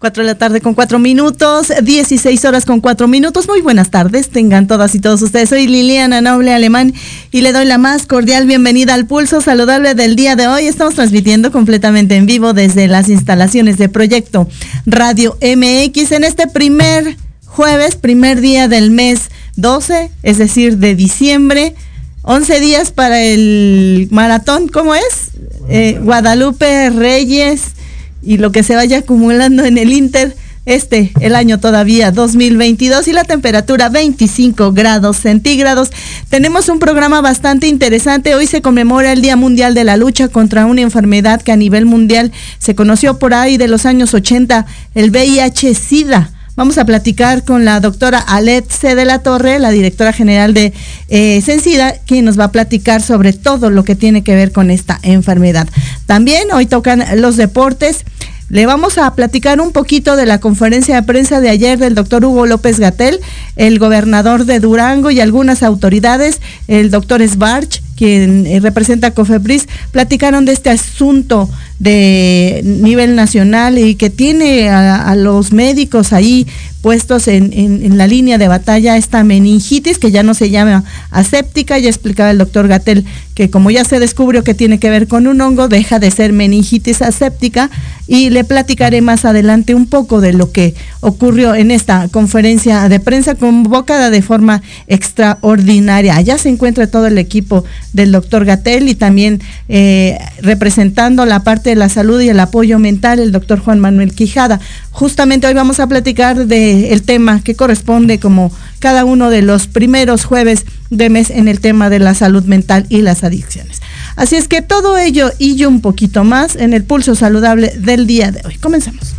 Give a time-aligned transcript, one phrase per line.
[0.00, 3.46] Cuatro de la tarde con cuatro minutos, 16 horas con cuatro minutos.
[3.46, 5.50] Muy buenas tardes, tengan todas y todos ustedes.
[5.50, 6.94] Soy Liliana Noble Alemán
[7.30, 10.64] y le doy la más cordial bienvenida al pulso saludable del día de hoy.
[10.64, 14.48] Estamos transmitiendo completamente en vivo desde las instalaciones de Proyecto
[14.86, 21.74] Radio MX en este primer jueves, primer día del mes 12, es decir, de diciembre.
[22.22, 25.32] 11 días para el maratón, ¿cómo es?
[25.68, 27.74] Eh, Guadalupe Reyes
[28.22, 30.36] y lo que se vaya acumulando en el Inter
[30.66, 35.90] este, el año todavía 2022 y la temperatura 25 grados centígrados.
[36.28, 38.34] Tenemos un programa bastante interesante.
[38.34, 41.86] Hoy se conmemora el Día Mundial de la Lucha contra una enfermedad que a nivel
[41.86, 46.30] mundial se conoció por ahí de los años 80, el VIH-Sida.
[46.60, 48.94] Vamos a platicar con la doctora Alet C.
[48.94, 50.74] de la Torre, la directora general de
[51.08, 54.70] eh, Sencida, quien nos va a platicar sobre todo lo que tiene que ver con
[54.70, 55.66] esta enfermedad.
[56.04, 58.04] También hoy tocan los deportes.
[58.50, 62.26] Le vamos a platicar un poquito de la conferencia de prensa de ayer del doctor
[62.26, 63.20] Hugo López Gatel,
[63.56, 69.66] el gobernador de Durango y algunas autoridades, el doctor Sbarch, quien eh, representa a Cofepris,
[69.92, 71.48] platicaron de este asunto
[71.80, 76.46] de nivel nacional y que tiene a, los médicos ahí
[76.82, 80.84] puestos en, en, en, la línea de batalla esta meningitis que ya no se llama
[81.10, 83.04] aséptica, ya explicaba el doctor Gatel
[83.34, 86.34] que como ya se descubrió que tiene que ver con un hongo, deja de ser
[86.34, 87.70] meningitis aséptica
[88.06, 92.98] y le platicaré más adelante un poco de lo que ocurrió en esta conferencia de
[93.00, 96.16] prensa convocada de forma extraordinaria.
[96.16, 101.69] Allá se encuentra todo el equipo del doctor Gatel y también eh, representando la parte
[101.70, 104.60] de la salud y el apoyo mental, el doctor Juan Manuel Quijada.
[104.90, 109.66] Justamente hoy vamos a platicar del el tema que corresponde como cada uno de los
[109.66, 113.80] primeros jueves de mes en el tema de la salud mental y las adicciones.
[114.16, 118.06] Así es que todo ello y yo un poquito más en el pulso saludable del
[118.06, 118.56] día de hoy.
[118.56, 119.14] Comencemos.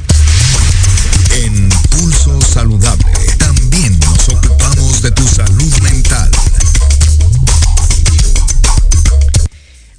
[1.44, 3.11] En Pulso Saludable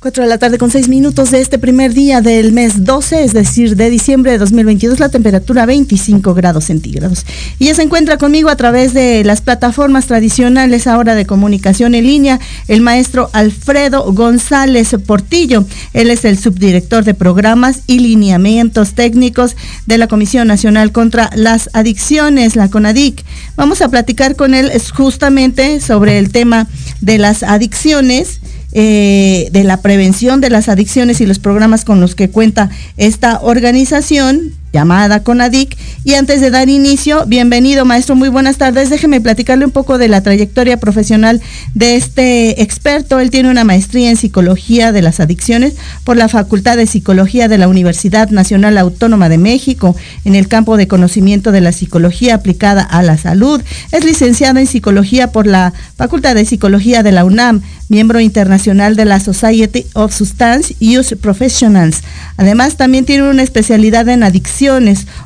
[0.03, 3.33] 4 de la tarde con 6 minutos de este primer día del mes 12, es
[3.33, 7.25] decir, de diciembre de 2022, la temperatura 25 grados centígrados.
[7.61, 12.09] Y ya se encuentra conmigo a través de las plataformas tradicionales ahora de comunicación en
[12.09, 15.65] línea, el maestro Alfredo González Portillo.
[15.93, 19.55] Él es el subdirector de programas y lineamientos técnicos
[19.87, 23.25] de la Comisión Nacional contra las Adicciones, la CONADIC.
[23.55, 26.67] Vamos a platicar con él justamente sobre el tema
[27.01, 28.41] de las adicciones
[28.73, 33.41] eh, de la prevención de las adicciones y los programas con los que cuenta esta
[33.41, 35.77] organización llamada CONADIC.
[36.05, 38.91] Y antes de dar inicio, bienvenido maestro, muy buenas tardes.
[38.91, 41.41] Déjeme platicarle un poco de la trayectoria profesional
[41.75, 43.21] de este experto.
[43.21, 45.75] Él tiene una maestría en psicología de las adicciones
[46.05, 50.77] por la Facultad de Psicología de la Universidad Nacional Autónoma de México en el campo
[50.77, 53.63] de conocimiento de la psicología aplicada a la salud.
[53.93, 59.05] Es licenciado en psicología por la Facultad de Psicología de la UNAM, miembro internacional de
[59.05, 62.03] la Society of Substance Use Professionals.
[62.39, 64.62] Además, también tiene una especialidad en adicción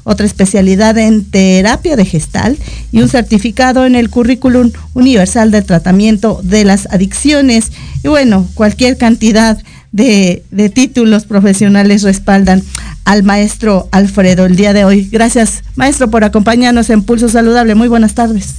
[0.05, 2.57] otra especialidad en terapia de gestal
[2.93, 7.73] y un certificado en el currículum universal de tratamiento de las adicciones.
[8.03, 9.59] Y bueno, cualquier cantidad
[9.93, 12.63] de, de títulos profesionales respaldan
[13.05, 15.09] al maestro Alfredo el día de hoy.
[15.11, 17.75] Gracias, maestro, por acompañarnos en Pulso Saludable.
[17.75, 18.55] Muy buenas tardes.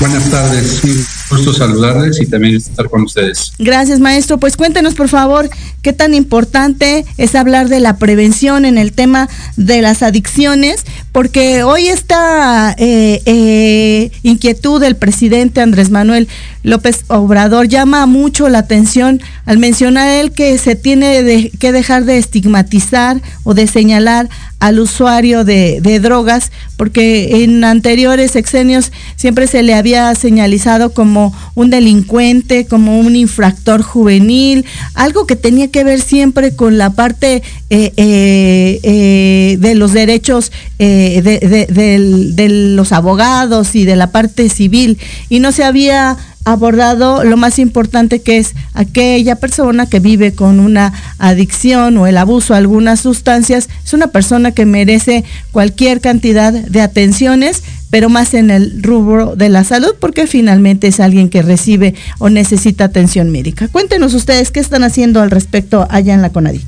[0.00, 0.82] Buenas tardes,
[1.30, 3.52] gusto saludarles y también estar con ustedes.
[3.58, 4.38] Gracias, maestro.
[4.38, 5.48] Pues cuéntenos, por favor,
[5.82, 11.62] qué tan importante es hablar de la prevención en el tema de las adicciones, porque
[11.62, 16.28] hoy esta eh, eh, inquietud del presidente Andrés Manuel
[16.62, 22.18] López Obrador llama mucho la atención al mencionar él que se tiene que dejar de
[22.18, 24.28] estigmatizar o de señalar
[24.60, 31.17] al usuario de, drogas, porque en anteriores sexenios siempre se le había señalizado como
[31.54, 37.42] un delincuente, como un infractor juvenil, algo que tenía que ver siempre con la parte
[37.70, 44.98] eh, eh, eh, de los derechos de los abogados y de la parte civil,
[45.28, 46.16] y no se había
[46.52, 52.16] abordado lo más importante que es aquella persona que vive con una adicción o el
[52.16, 58.34] abuso a algunas sustancias, es una persona que merece cualquier cantidad de atenciones, pero más
[58.34, 63.30] en el rubro de la salud, porque finalmente es alguien que recibe o necesita atención
[63.30, 63.68] médica.
[63.68, 66.62] Cuéntenos ustedes qué están haciendo al respecto allá en la CONADI.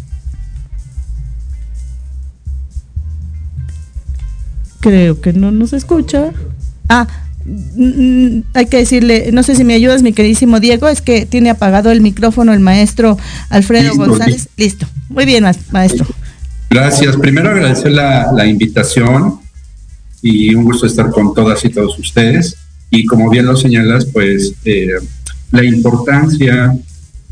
[4.81, 6.33] Creo que no nos escucha.
[6.89, 7.07] Ah,
[7.47, 11.91] hay que decirle, no sé si me ayudas, mi queridísimo Diego, es que tiene apagado
[11.91, 13.17] el micrófono el maestro
[13.49, 14.49] Alfredo González.
[14.57, 14.87] Listo.
[15.09, 16.07] Muy bien, maestro.
[16.69, 17.17] Gracias.
[17.17, 19.41] Primero agradecer la, invitación
[20.23, 22.57] y un gusto estar con todas y todos ustedes.
[22.91, 24.89] Y como bien lo señalas, pues eh,
[25.51, 26.77] la importancia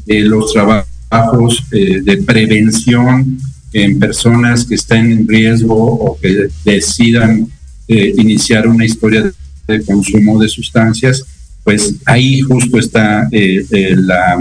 [0.07, 3.39] de los trabajos eh, de prevención
[3.73, 7.49] en personas que están en riesgo o que decidan
[7.87, 9.33] eh, iniciar una historia de
[9.69, 11.25] de consumo de sustancias,
[11.63, 14.39] pues ahí justo está eh, eh, la,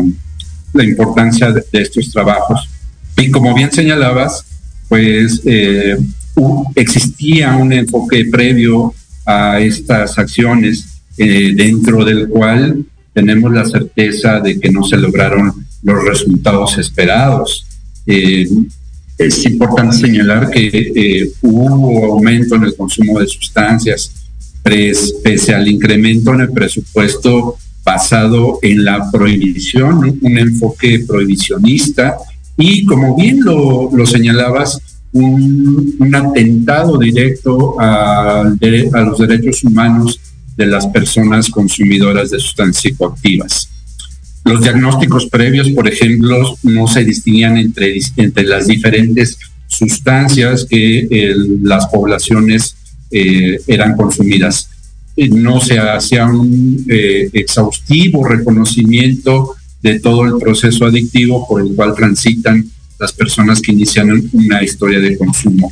[0.84, 2.70] importancia de, estos trabajos.
[3.18, 4.46] Y como bien señalabas,
[4.88, 5.98] pues eh,
[6.76, 8.94] existía un enfoque previo
[9.26, 10.86] a estas acciones
[11.18, 17.66] dentro del cual tenemos la certeza de que no se lograron los resultados esperados.
[18.06, 24.27] es importante señalar que hubo aumento en el consumo de sustancias,
[25.24, 32.18] pese al incremento en el presupuesto basado en la prohibición, un enfoque prohibicionista
[32.58, 34.80] y como bien lo, señalabas,
[35.14, 40.20] un, atentado directo a, a, los derechos humanos
[40.58, 43.70] de las personas consumidoras de sustancias psicoactivas.
[44.44, 49.38] Los diagnósticos previos, por ejemplo, no se distinguían entre, entre las diferentes
[49.68, 52.77] sustancias que las poblaciones
[53.10, 54.70] eh, eran consumidas.
[55.16, 61.74] Eh, no se hacía un eh, exhaustivo reconocimiento de todo el proceso adictivo por el
[61.74, 62.70] cual transitan
[63.00, 65.72] las personas que inician una historia de consumo.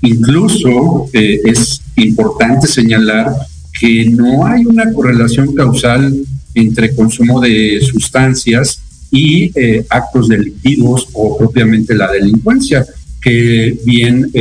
[0.00, 3.30] Incluso es importante señalar
[3.78, 6.12] que no hay una correlación causal
[6.54, 8.80] entre consumo de sustancias
[9.12, 9.52] y
[9.90, 12.84] actos delictivos o propiamente la delincuencia,
[13.20, 14.32] que bien,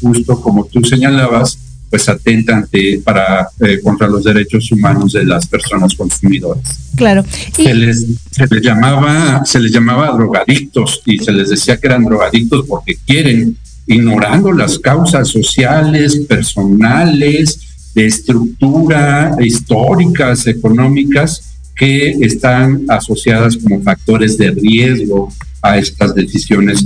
[0.00, 1.58] justo como tú señalabas,
[1.90, 2.66] pues atenta
[3.04, 6.62] para eh, contra los derechos humanos de las personas consumidoras.
[6.96, 7.24] Claro.
[7.52, 12.04] Se les se les llamaba se les llamaba drogadictos y se les decía que eran
[12.04, 13.56] drogadictos porque quieren
[13.86, 17.58] ignorando las causas sociales, personales,
[17.94, 21.42] de estructura, históricas, económicas
[21.74, 25.32] que están asociadas como factores de riesgo
[25.62, 26.84] a estas decisiones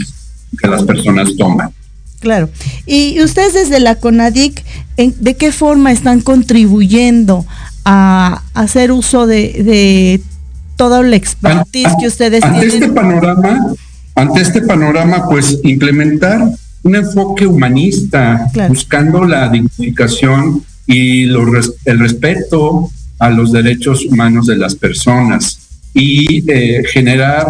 [0.58, 1.70] que las personas toman.
[2.24, 2.48] Claro.
[2.86, 4.64] Y ustedes desde la CONADIC,
[4.96, 7.44] ¿de qué forma están contribuyendo
[7.84, 10.22] a, hacer uso de,
[10.76, 13.74] todo el expertise que ustedes ante Este panorama,
[14.14, 16.40] ante este panorama, pues implementar
[16.82, 24.74] un enfoque humanista, buscando la dignificación y el respeto a los derechos humanos de las
[24.74, 25.58] personas
[25.92, 27.46] y eh, generar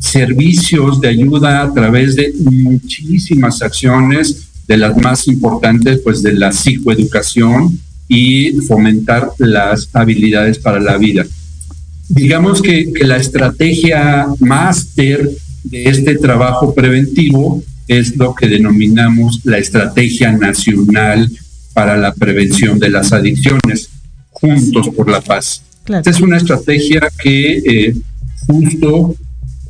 [0.00, 6.52] servicios de ayuda a través de muchísimas acciones, de las más importantes, pues de la
[6.52, 7.78] psicoeducación
[8.08, 11.24] y fomentar las habilidades para la vida.
[12.08, 15.30] Digamos que, la estrategia máster
[15.62, 21.30] de este trabajo preventivo es lo que denominamos la Estrategia Nacional
[21.74, 23.90] para la Prevención de las Adicciones,
[24.30, 25.62] Juntos por la Paz.
[25.86, 27.94] Esta es una estrategia que eh,
[28.46, 29.16] justo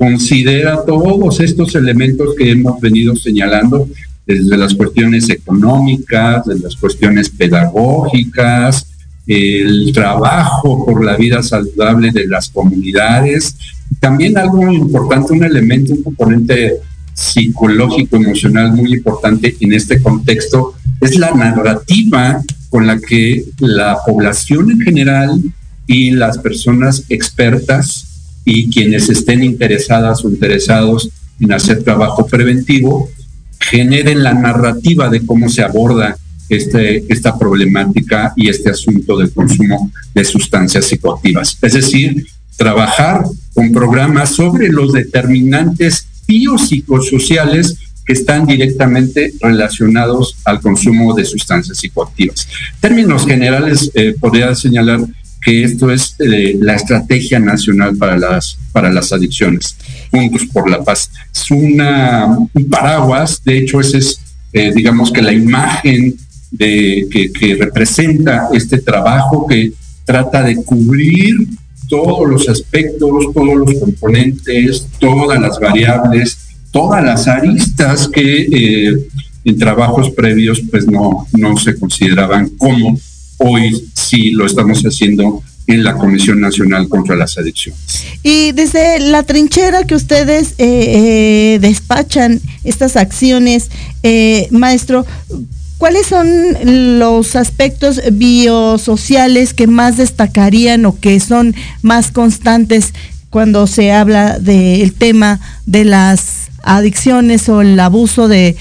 [0.00, 3.86] considera todos estos elementos que hemos venido señalando,
[4.26, 8.86] desde las cuestiones económicas, desde las cuestiones pedagógicas,
[9.26, 13.54] el trabajo por la vida saludable de las comunidades.
[14.00, 16.76] También algo importante, un elemento, un componente
[17.12, 22.40] psicológico, emocional muy importante en este contexto, es la narrativa
[22.70, 25.42] con la que la población en general
[25.86, 28.09] y las personas expertas
[28.52, 33.08] y quienes estén interesadas o interesados en hacer trabajo preventivo
[33.60, 36.16] generen la narrativa de cómo se aborda
[36.48, 41.58] este, esta problemática y este asunto del consumo de sustancias psicoactivas.
[41.62, 42.26] Es decir,
[42.56, 43.22] trabajar
[43.54, 52.48] con programas sobre los determinantes biopsicosociales que están directamente relacionados al consumo de sustancias psicoactivas.
[52.74, 55.06] En términos generales, eh, podría señalar
[55.40, 59.76] que esto es eh, la estrategia nacional para las, para las adicciones,
[60.10, 61.10] Juntos por la Paz.
[61.34, 64.20] Es un paraguas, de hecho, ese es,
[64.52, 66.16] eh, digamos que la imagen
[66.50, 69.72] de, que, que representa este trabajo que
[70.04, 71.36] trata de cubrir
[71.88, 76.38] todos los aspectos, todos los componentes, todas las variables,
[76.70, 79.08] todas las aristas que eh,
[79.44, 82.98] en trabajos previos pues no, no se consideraban como
[83.38, 87.80] hoy sí lo estamos haciendo en la Comisión Nacional contra las Adicciones.
[88.22, 93.70] Y desde la trinchera que ustedes eh, eh, despachan estas acciones,
[94.50, 95.06] maestro,
[95.78, 96.28] ¿cuáles son
[96.98, 102.92] los aspectos biosociales que más destacarían o que son más constantes
[103.30, 108.56] cuando se habla del tema de las adicciones o el abuso de,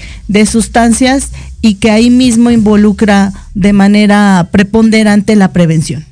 [0.46, 1.30] sustancias
[1.62, 6.04] y que ahí mismo involucra de manera preponderante la prevención.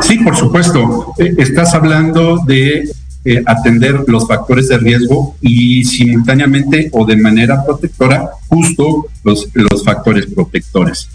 [0.00, 1.14] Sí, por supuesto.
[1.18, 2.90] Eh, estás hablando de
[3.24, 9.84] eh, atender los factores de riesgo y simultáneamente o de manera protectora justo los, los
[9.84, 11.08] factores protectores.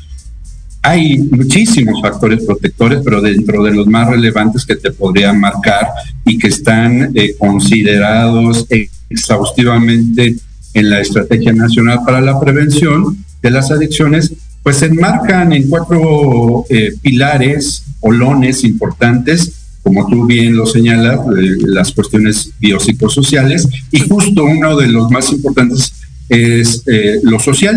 [0.84, 5.88] Hay muchísimos factores protectores, pero dentro de los más relevantes que te podría marcar
[6.24, 8.68] y que están eh, considerados
[9.10, 10.38] exhaustivamente
[10.78, 14.32] en la Estrategia Nacional para la Prevención de las Adicciones,
[14.62, 21.20] pues se enmarcan en cuatro eh, pilares o lones importantes, como tú bien lo señalas,
[21.20, 25.94] eh, las cuestiones biopsicosociales, y justo uno de los más importantes
[26.30, 27.76] es eh, lo social,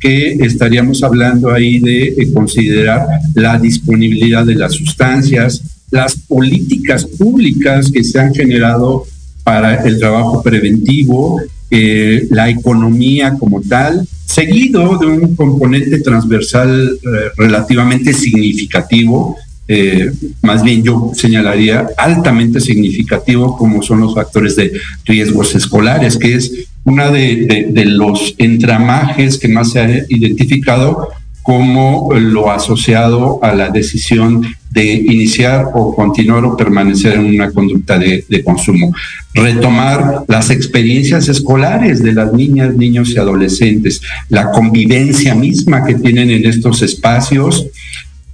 [0.00, 8.04] que estaríamos hablando ahí de considerar la disponibilidad de las sustancias, las políticas públicas que
[8.04, 9.04] se han generado
[9.42, 17.08] para el trabajo preventivo, eh, la economía como tal, seguido de un componente transversal eh,
[17.36, 19.36] relativamente significativo,
[19.70, 20.10] eh,
[20.40, 24.72] más bien yo señalaría altamente significativo como son los factores de
[25.04, 31.10] riesgos escolares, que es una de, de los entramajes que más se ha identificado
[31.48, 37.98] como lo asociado a la decisión de iniciar o continuar o permanecer en una conducta
[37.98, 38.94] de, consumo.
[39.32, 46.28] Retomar las experiencias escolares de las niñas, niños y adolescentes, la convivencia misma que tienen
[46.28, 47.64] en estos espacios,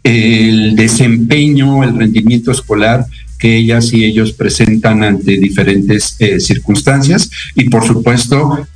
[0.03, 3.07] el desempeño, el rendimiento escolar
[3.39, 8.67] que ellas y ellos presentan ante diferentes eh, circunstancias y por supuesto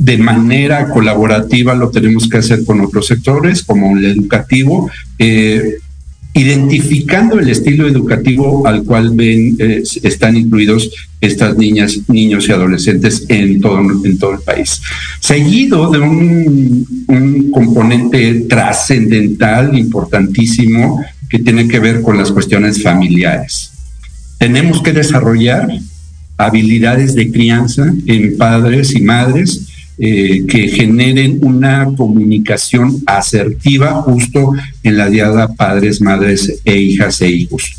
[0.00, 5.76] de manera colaborativa lo tenemos que hacer con otros sectores, como el educativo, eh,
[6.32, 10.90] identificando el estilo educativo al cual eh, están incluidos
[11.20, 14.80] estas niñas, niños y adolescentes en todo, en todo el país.
[15.20, 23.70] Seguido de un, un componente trascendental, importantísimo, que tiene que ver con las cuestiones familiares.
[24.38, 25.68] Tenemos que desarrollar
[26.38, 29.66] habilidades de crianza en padres y madres
[29.98, 37.28] eh, que generen una comunicación asertiva justo en la diada padres, madres e hijas e
[37.28, 37.76] hijos,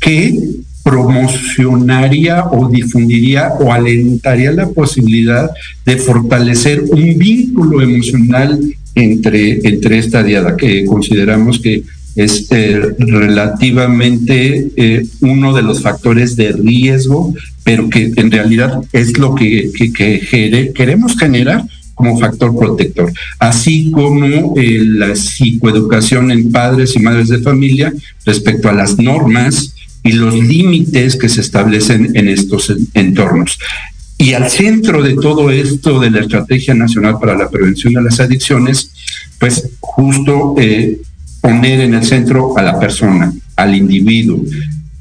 [0.00, 0.38] que
[0.82, 5.50] promocionaría o difundiría o alentaría la posibilidad
[5.84, 8.58] de fortalecer un vínculo emocional
[8.94, 11.82] entre, entre esta diada, que consideramos que
[12.18, 17.34] es eh, relativamente eh, uno de los factores de riesgo
[17.68, 19.70] pero que en realidad es lo que,
[20.74, 21.62] queremos generar
[21.94, 27.92] como factor protector, así como eh, la psicoeducación en padres y madres de familia
[28.24, 33.58] respecto a las normas y los límites que se establecen en estos entornos.
[34.16, 38.18] Y al centro de todo esto de la Estrategia Nacional para la Prevención de las
[38.18, 38.92] Adicciones,
[39.38, 40.98] pues justo eh,
[41.40, 44.44] poner en el centro a la persona, al individuo,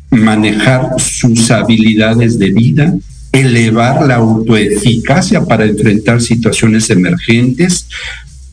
[0.10, 2.94] manejar sus habilidades de vida,
[3.32, 7.88] elevar la autoeficacia para enfrentar situaciones emergentes,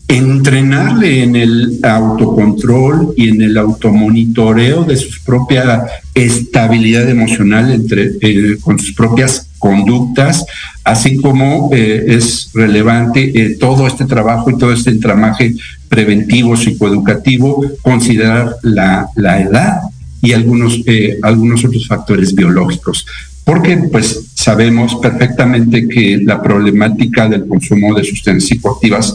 [0.09, 8.59] entrenarle en el autocontrol y en el automonitoreo de su propia estabilidad emocional entre, eh,
[8.61, 10.45] con sus propias conductas,
[10.85, 15.55] así como eh, es relevante eh, todo este trabajo y todo este entramaje
[15.89, 19.81] preventivo, psicoeducativo, considerar la, la edad
[20.25, 23.07] y algunos, eh, algunos otros factores biológicos.
[23.45, 29.15] Porque pues sabemos perfectamente que la problemática del consumo de sustancias psicoactivas,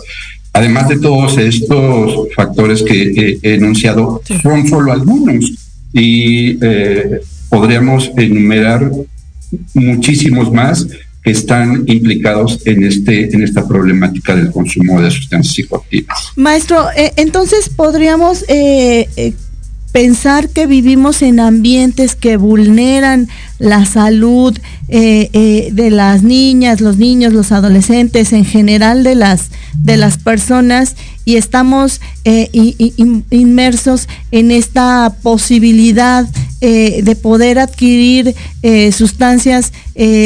[0.54, 5.52] además de todos estos factores que he enunciado, son solo algunos.
[5.92, 8.92] Y eh, podríamos enumerar
[9.74, 10.86] muchísimos más
[11.24, 16.32] que están implicados en este en esta problemática del consumo de sustancias psicoactivas.
[16.36, 19.34] Maestro, eh, entonces podríamos eh, eh,
[19.91, 23.27] pensar que vivimos en ambientes que vulneran
[23.58, 29.50] la salud eh, eh, de las niñas, los niños, los adolescentes, en general de las
[29.75, 32.50] de las personas y estamos eh,
[33.29, 36.27] inmersos en esta posibilidad
[36.60, 38.36] de poder adquirir
[38.91, 39.72] sustancias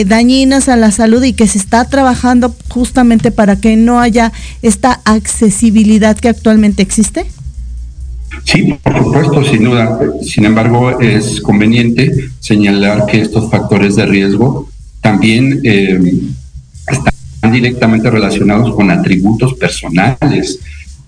[0.07, 4.31] dañinas a la salud y que se está trabajando justamente para que no haya
[4.63, 7.27] esta accesibilidad que actualmente existe?
[8.43, 9.99] Sí, por supuesto, sin duda.
[10.21, 14.69] Sin embargo, es conveniente señalar que estos factores de riesgo
[15.01, 15.99] también eh,
[16.87, 20.59] están directamente relacionados con atributos personales.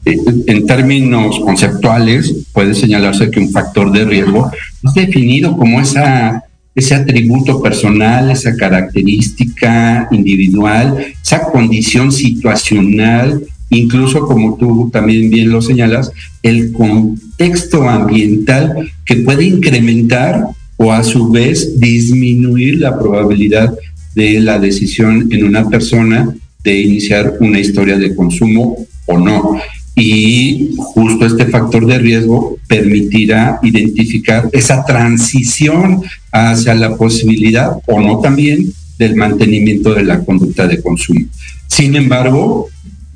[0.05, 0.17] Eh,
[0.48, 4.51] en términos conceptuales, puede señalarse que un factor de riesgo
[4.84, 14.89] es definido como ese atributo personal, esa característica individual, esa condición situacional incluso como tú
[14.91, 16.12] también bien lo señalas,
[16.43, 20.45] el contexto ambiental que puede incrementar
[20.77, 23.74] o a su vez disminuir la probabilidad
[24.13, 29.59] de la decisión en una persona de iniciar una historia de consumo o no.
[29.96, 38.20] Y justo este factor de riesgo permitirá identificar esa transición hacia la posibilidad o no
[38.20, 41.22] también del mantenimiento de la conducta de consumo.
[41.68, 42.68] Sin embargo,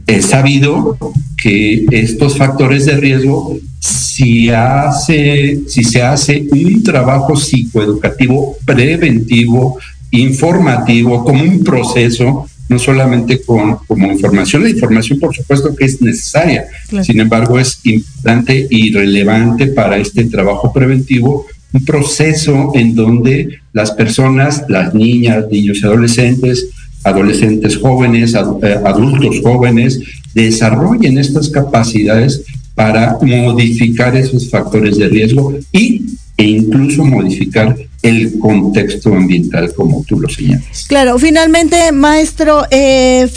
[0.09, 0.97] es sabido
[1.37, 9.79] que estos factores de riesgo, si, hace, si se hace un trabajo psicoeducativo preventivo,
[10.11, 16.01] informativo, como un proceso, no solamente con, como información, la información por supuesto que es
[16.01, 16.65] necesaria,
[17.03, 23.91] sin embargo es importante y relevante para este trabajo preventivo, un proceso en donde las
[23.91, 26.67] personas, las niñas, niños y adolescentes,
[27.03, 29.99] adolescentes jóvenes, eh, adultos jóvenes,
[30.33, 32.41] desarrollen estas capacidades
[32.75, 36.05] para modificar esos factores de riesgo y,
[36.37, 40.85] e incluso modificar el contexto ambiental como tú lo señalas.
[40.87, 43.27] Claro, finalmente, maestro eh,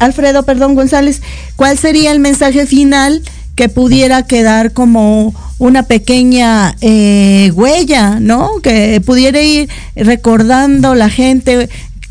[0.00, 1.22] Alfredo, perdón, González,
[1.54, 3.22] ¿cuál sería el mensaje final
[3.54, 8.60] que pudiera quedar como una pequeña eh, huella, ¿no?
[8.62, 11.68] Que pudiera ir recordando la gente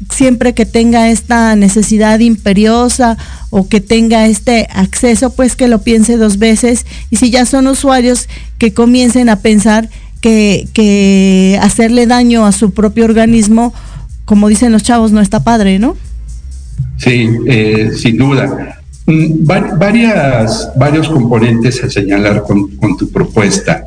[0.10, 3.17] siempre que tenga esta necesidad imperiosa
[3.49, 6.86] o que tenga este acceso, pues que lo piense dos veces.
[7.10, 9.89] Y si ya son usuarios, que comiencen a pensar
[10.21, 13.73] que, que hacerle daño a su propio organismo,
[14.25, 15.95] como dicen los chavos, no está padre, ¿no?
[16.97, 18.79] Sí, eh, sin duda.
[19.05, 23.83] Mm, varias, varios componentes a señalar con, tu propuesta.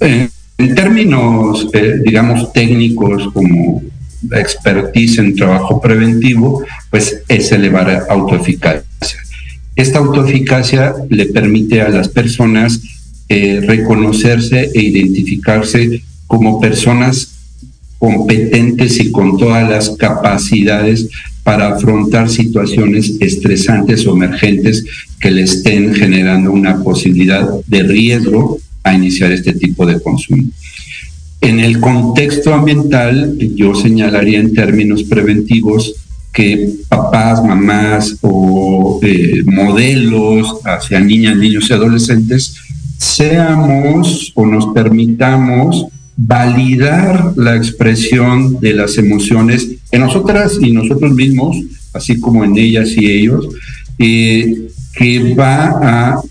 [0.00, 0.28] Eh,
[0.58, 3.82] en términos, eh, digamos, técnicos, como
[4.32, 8.84] expertise en trabajo preventivo, pues es elevar autoeficacia.
[9.76, 12.80] Esta autoeficacia le permite a las personas
[13.28, 17.34] eh, reconocerse e identificarse como personas
[17.98, 21.08] competentes y con todas las capacidades
[21.42, 24.84] para afrontar situaciones estresantes o emergentes
[25.20, 30.44] que le estén generando una posibilidad de riesgo a iniciar este tipo de consumo.
[31.44, 35.94] En el contexto ambiental, yo señalaría en términos preventivos
[36.32, 42.56] que papás, mamás o eh, modelos hacia niñas, niños y adolescentes
[42.96, 45.84] seamos o nos permitamos
[46.16, 51.58] validar la expresión de las emociones en nosotras y nosotros mismos,
[51.92, 53.48] así como en ellas y ellos,
[53.98, 56.22] eh, que va a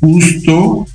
[0.00, 0.86] justo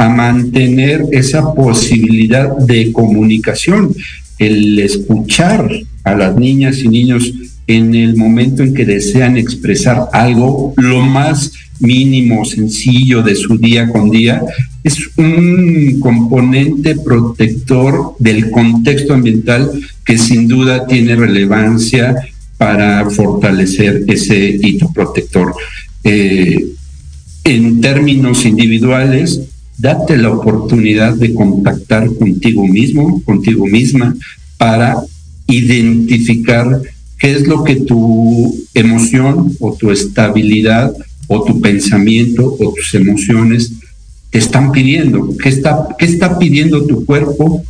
[0.00, 3.94] a mantener esa posibilidad de comunicación,
[4.38, 5.70] el escuchar
[6.04, 7.30] a las niñas y niños
[7.66, 13.90] en el momento en que desean expresar algo, lo más mínimo, sencillo de su día
[13.90, 14.40] con día,
[14.82, 19.70] es un componente protector del contexto ambiental
[20.02, 22.14] que sin duda tiene relevancia
[22.56, 25.52] para fortalecer ese hito protector.
[26.04, 26.68] Eh,
[27.44, 29.42] en términos individuales,
[29.80, 34.14] date la oportunidad de contactar contigo mismo, contigo misma,
[34.58, 34.96] para
[35.46, 36.82] identificar
[37.18, 40.92] qué es lo que tu emoción o tu estabilidad
[41.28, 43.72] o tu pensamiento o tus emociones
[44.30, 47.62] te están pidiendo, qué está, qué está pidiendo tu cuerpo,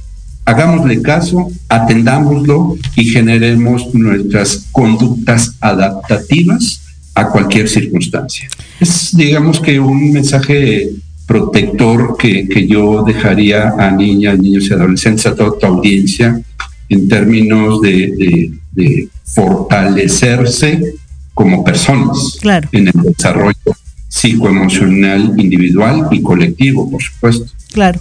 [0.44, 6.82] hagámosle caso, atendámoslo y generemos nuestras conductas adaptativas
[7.14, 8.48] a cualquier circunstancia.
[8.78, 10.90] Es digamos que un mensaje
[11.30, 16.42] protector que, yo dejaría a niñas, niños y adolescentes, a toda tu audiencia,
[16.88, 18.50] en términos de,
[19.24, 20.80] fortalecerse
[21.32, 22.36] como personas
[22.72, 23.76] en el desarrollo
[24.08, 27.52] psicoemocional individual y colectivo, por supuesto.
[27.72, 28.00] Claro.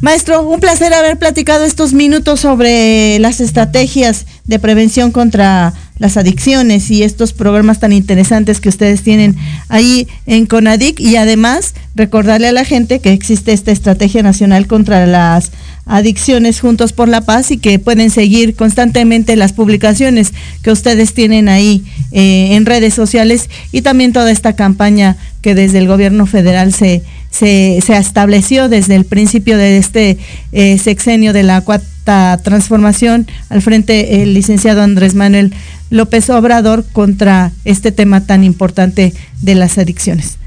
[0.00, 6.90] Maestro, un placer haber platicado estos minutos sobre las estrategias de prevención contra las adicciones
[6.90, 9.36] y estos programas tan interesantes que ustedes tienen
[9.68, 11.00] ahí en CONADIC.
[11.00, 15.52] Y además recordarle a la gente que existe esta estrategia nacional contra las
[15.84, 21.48] adicciones juntos por la paz y que pueden seguir constantemente las publicaciones que ustedes tienen
[21.48, 26.72] ahí eh, en redes sociales y también toda esta campaña que desde el gobierno federal
[26.72, 27.02] se
[27.32, 30.18] se, estableció desde el principio de este
[30.52, 33.26] eh, sexenio de la cuarta transformación.
[33.48, 35.52] Al frente el licenciado Andrés Manuel
[35.92, 40.38] López Obrador contra este tema tan importante de las adicciones.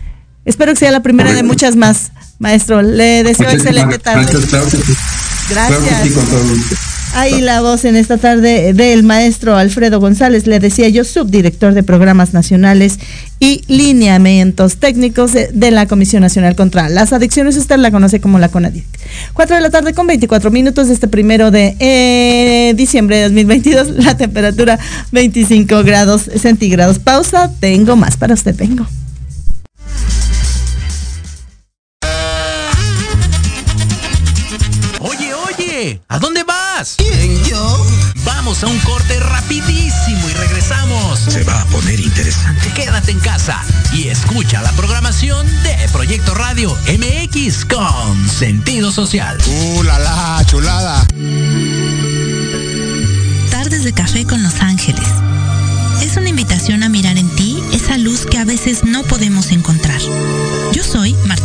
[0.43, 2.81] Espero que sea la primera de muchas más, maestro.
[2.81, 4.25] Le deseo excelente tarde.
[5.49, 6.94] Gracias.
[7.17, 11.81] Ahí la voz en esta tarde del maestro Alfredo González, le decía yo, subdirector de
[11.81, 12.99] programas nacionales
[13.39, 17.55] y lineamientos técnicos de, la Comisión Nacional contra las Adicciones.
[17.55, 18.83] Usted la conoce como la CONADIC.
[19.31, 23.91] Cuatro de la tarde con 24 minutos de este primero de eh, diciembre de 2022.
[24.03, 24.77] La temperatura
[25.13, 26.99] 25 grados centígrados.
[26.99, 27.49] Pausa.
[27.61, 28.57] Tengo más para usted.
[28.57, 28.85] Vengo.
[36.07, 36.95] ¿A dónde vas?
[36.97, 37.85] ¿Quién, yo?
[38.23, 41.19] Vamos a un corte rapidísimo y regresamos.
[41.19, 42.71] Se va a poner interesante.
[42.73, 43.61] Quédate en casa
[43.93, 49.37] y escucha la programación de Proyecto Radio MX con sentido social.
[49.47, 51.05] ¡Uh, la, la chulada!
[53.51, 55.07] Tardes de café con Los Ángeles.
[56.01, 59.99] Es una invitación a mirar en ti esa luz que a veces no podemos encontrar.
[60.73, 61.44] Yo soy Marta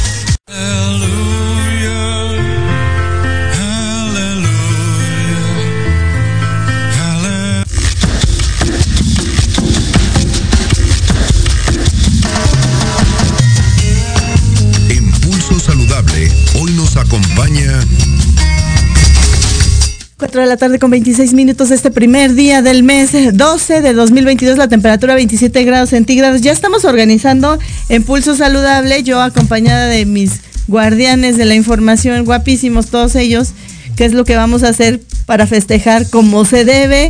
[20.31, 24.57] 4 de la tarde con 26 minutos este primer día del mes 12 de 2022,
[24.57, 26.39] la temperatura 27 grados centígrados.
[26.39, 30.39] Ya estamos organizando en Pulso Saludable, yo acompañada de mis
[30.69, 33.49] guardianes de la información, guapísimos todos ellos,
[33.97, 37.09] qué es lo que vamos a hacer para festejar como se debe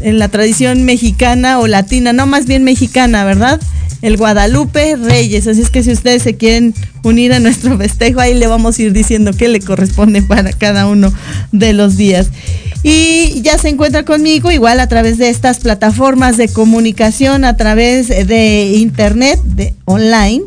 [0.00, 3.60] en la tradición mexicana o latina, no más bien mexicana, ¿verdad?
[4.02, 5.46] el Guadalupe Reyes.
[5.46, 8.82] Así es que si ustedes se quieren unir a nuestro festejo, ahí le vamos a
[8.82, 11.12] ir diciendo qué le corresponde para cada uno
[11.52, 12.30] de los días.
[12.82, 18.08] Y ya se encuentra conmigo igual a través de estas plataformas de comunicación, a través
[18.08, 20.42] de internet, de online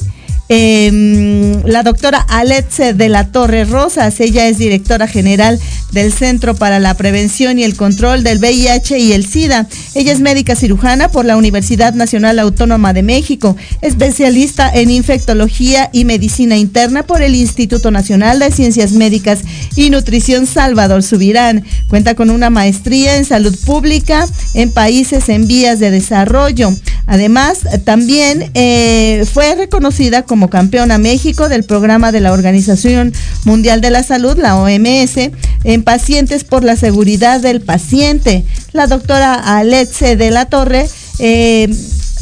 [0.48, 4.20] eh, la doctora Alexe de la Torre Rosas.
[4.20, 5.60] Ella es directora general
[5.92, 9.68] del Centro para la Prevención y el Control del VIH y el SIDA.
[9.96, 16.06] Ella es médica cirujana por la Universidad Nacional Autónoma de México, especialista en infectología y
[16.06, 19.40] medicina interna por el Instituto Nacional de Ciencias Médicas
[19.76, 21.64] y Nutrición Salvador Subirán.
[21.88, 26.74] Cuenta con una maestría en salud pública en países en vías de desarrollo.
[27.08, 33.14] Además, también eh, fue reconocida como como campeona México del programa de la Organización
[33.46, 35.32] Mundial de la Salud, la OMS,
[35.64, 38.44] en pacientes por la seguridad del paciente.
[38.74, 41.74] La doctora Alexe de la Torre eh,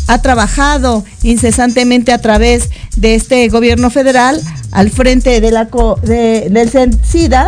[0.05, 5.67] ha trabajado incesantemente a través de este gobierno federal al frente de la
[6.03, 6.69] de, del
[7.03, 7.47] SIDA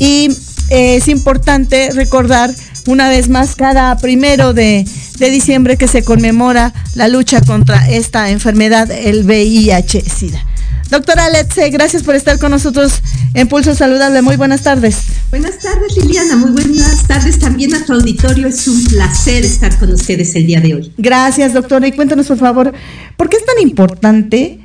[0.00, 0.28] y
[0.70, 2.50] eh, es importante recordar
[2.88, 4.86] una vez más cada primero de,
[5.18, 10.42] de, diciembre que se conmemora la lucha contra esta enfermedad, el VIH-Sida.
[10.90, 13.02] Doctora Letze, gracias por estar con nosotros
[13.34, 14.22] en Pulso Saludable.
[14.22, 14.96] Muy buenas tardes.
[15.28, 16.36] Buenas tardes, Liliana.
[16.36, 18.46] Muy buenas tardes también a tu auditorio.
[18.46, 20.92] Es un placer estar con ustedes el día de hoy.
[20.96, 21.86] Gracias, doctora.
[21.86, 22.72] Y cuéntanos, por favor,
[23.18, 24.60] ¿por qué es tan importante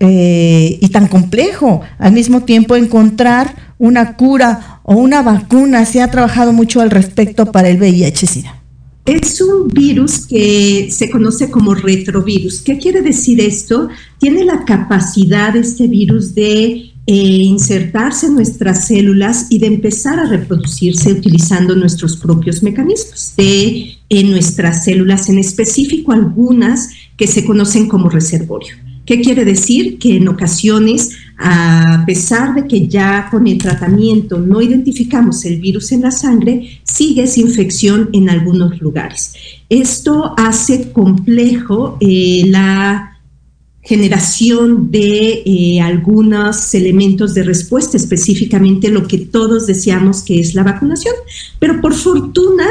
[0.00, 5.84] eh, y tan complejo al mismo tiempo encontrar una cura o una vacuna?
[5.84, 8.62] Se ha trabajado mucho al respecto para el VIH-Sida.
[9.06, 12.62] Es un virus que se conoce como retrovirus.
[12.62, 13.88] ¿Qué quiere decir esto?
[14.18, 20.24] Tiene la capacidad este virus de eh, insertarse en nuestras células y de empezar a
[20.24, 26.88] reproducirse utilizando nuestros propios mecanismos de en nuestras células, en específico algunas
[27.18, 28.74] que se conocen como reservorio.
[29.06, 29.98] ¿Qué quiere decir?
[29.98, 35.92] Que en ocasiones, a pesar de que ya con el tratamiento no identificamos el virus
[35.92, 39.34] en la sangre, sigue esa infección en algunos lugares.
[39.68, 43.18] Esto hace complejo eh, la
[43.82, 50.62] generación de eh, algunos elementos de respuesta, específicamente lo que todos deseamos que es la
[50.62, 51.14] vacunación.
[51.58, 52.66] Pero por fortuna,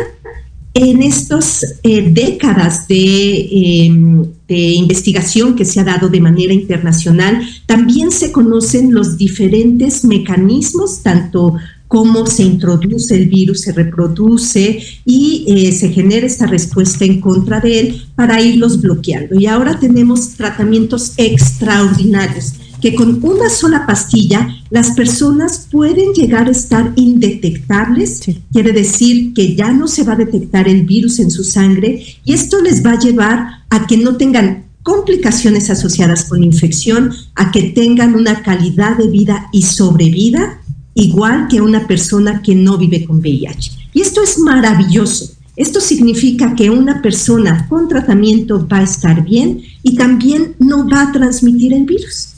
[0.73, 8.11] en estas eh, décadas em, de, investigación que se ha dado de manera internacional, también
[8.11, 11.55] se conocen los diferentes mecanismos, tanto
[11.87, 17.59] cómo se introduce el virus, se reproduce y eh, se genera esta respuesta en contra
[17.59, 19.39] de él para irlos bloqueando.
[19.39, 22.53] Y ahora tenemos tratamientos extraordinarios
[22.83, 28.19] que con una sola pastilla las personas pueden llegar a estar indetectables,
[28.51, 32.33] quiere decir que ya no se va a detectar el virus en su sangre y
[32.33, 37.71] esto les va a llevar a que no tengan complicaciones asociadas con infección, a que
[37.71, 40.61] tengan una calidad de vida y sobrevida
[40.93, 43.89] igual que una persona que no vive con VIH.
[43.93, 45.33] Y esto es maravilloso.
[45.55, 51.09] Esto significa que una persona con tratamiento va a estar bien y también no va
[51.09, 52.32] a transmitir el virus.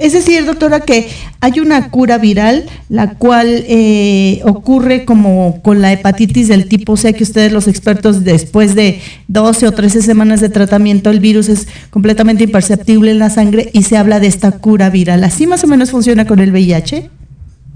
[0.00, 1.08] Es decir, doctora, que
[1.40, 7.14] hay una cura viral, la cual eh, ocurre como con la hepatitis del tipo C,
[7.14, 11.68] que ustedes los expertos después de 12 o 13 semanas de tratamiento, el virus es
[11.90, 15.24] completamente imperceptible en la sangre y se habla de esta cura viral.
[15.24, 17.10] ¿Así más o menos funciona con el VIH?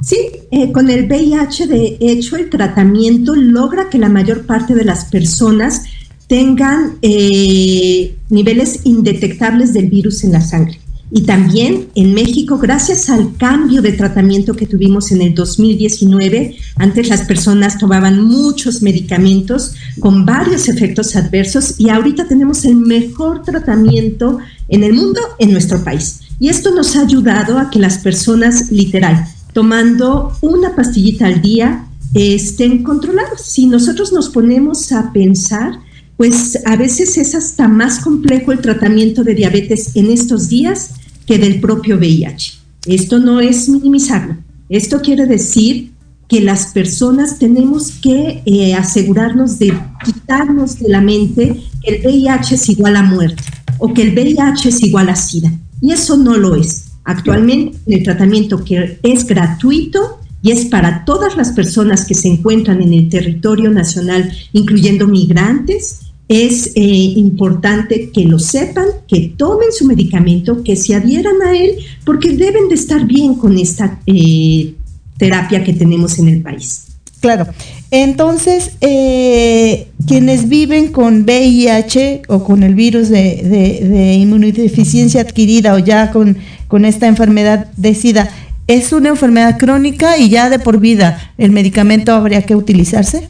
[0.02, 0.18] Sí,
[0.50, 5.04] eh, con el VIH, de hecho, el tratamiento logra que la mayor parte de las
[5.04, 5.82] personas
[6.26, 10.81] tengan eh, niveles indetectables del virus en la sangre.
[11.14, 17.10] Y también en México, gracias al cambio de tratamiento que tuvimos en el 2019, antes
[17.10, 24.38] las personas tomaban muchos medicamentos con varios efectos adversos y ahorita tenemos el mejor tratamiento
[24.68, 26.20] en el mundo en nuestro país.
[26.40, 31.88] Y esto nos ha ayudado a que las personas, literal, tomando una pastillita al día,
[32.14, 33.42] estén controlados.
[33.42, 35.78] Si nosotros nos ponemos a pensar,
[36.16, 40.94] pues a veces es hasta más complejo el tratamiento de diabetes en estos días
[41.26, 42.54] que del propio VIH.
[42.86, 44.36] Esto no es minimizarlo.
[44.68, 45.92] Esto quiere decir
[46.28, 49.72] que las personas tenemos que eh, asegurarnos de
[50.04, 53.42] quitarnos de la mente que el VIH es igual a muerte
[53.78, 55.52] o que el VIH es igual a SIDA.
[55.80, 56.86] Y eso no lo es.
[57.04, 62.80] Actualmente el tratamiento que es gratuito y es para todas las personas que se encuentran
[62.82, 69.86] en el territorio nacional, incluyendo migrantes, es eh, importante que lo sepan, que tomen su
[69.86, 71.72] medicamento, que se adhieran a él,
[72.06, 74.72] porque deben de estar bien con esta eh,
[75.18, 76.84] terapia que tenemos en el país.
[77.20, 77.46] Claro.
[77.90, 86.12] Entonces, eh, quienes viven con VIH o con el virus de, inmunodeficiencia adquirida o ya
[86.12, 88.30] con, con esta enfermedad de SIDA,
[88.66, 93.28] ¿es una enfermedad crónica y ya de por vida el medicamento habría que utilizarse?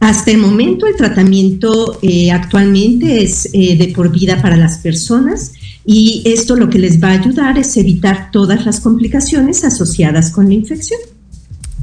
[0.00, 5.52] Hasta el momento el tratamiento eh, actualmente es eh, de por vida para las personas
[5.84, 10.48] y esto lo que les va a ayudar es evitar todas las complicaciones asociadas con
[10.48, 10.98] la infección.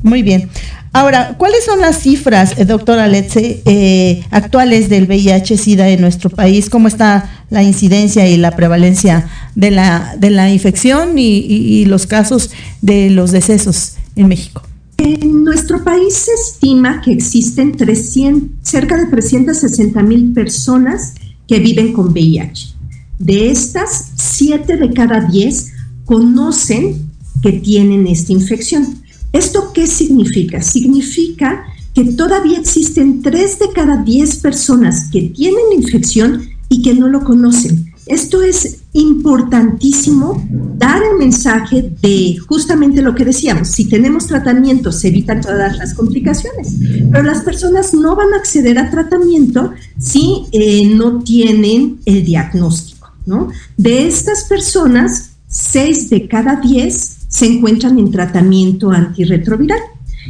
[0.01, 0.49] Muy bien.
[0.93, 6.71] Ahora, ¿cuáles son las cifras, eh, doctora Letze, actuales del VIH-Sida en nuestro país?
[6.71, 12.49] ¿Cómo está la incidencia y la prevalencia de la, de la infección y los casos
[12.81, 14.63] de los decesos en México?
[15.09, 21.13] En nuestro país se estima que existen 300, cerca de 360 mil personas
[21.47, 22.73] que viven con VIH.
[23.17, 25.71] De estas, 7 de cada 10
[26.03, 27.09] conocen
[27.41, 29.01] que tienen esta infección.
[29.31, 30.61] ¿Esto qué significa?
[30.61, 37.07] Significa que todavía existen 3 de cada 10 personas que tienen infección y que no
[37.07, 37.93] lo conocen.
[38.07, 45.09] Esto es importantísimo dar el mensaje de justamente lo que decíamos, si tenemos tratamiento se
[45.09, 46.73] evitan todas las complicaciones,
[47.11, 53.11] pero las personas no van a acceder a tratamiento si eh, no tienen el diagnóstico,
[53.25, 53.49] ¿no?
[53.77, 59.79] De estas personas, 6 de cada 10 se encuentran en tratamiento antirretroviral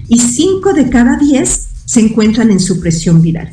[0.07, 3.51] y 5 de cada 10 se encuentran en supresión viral.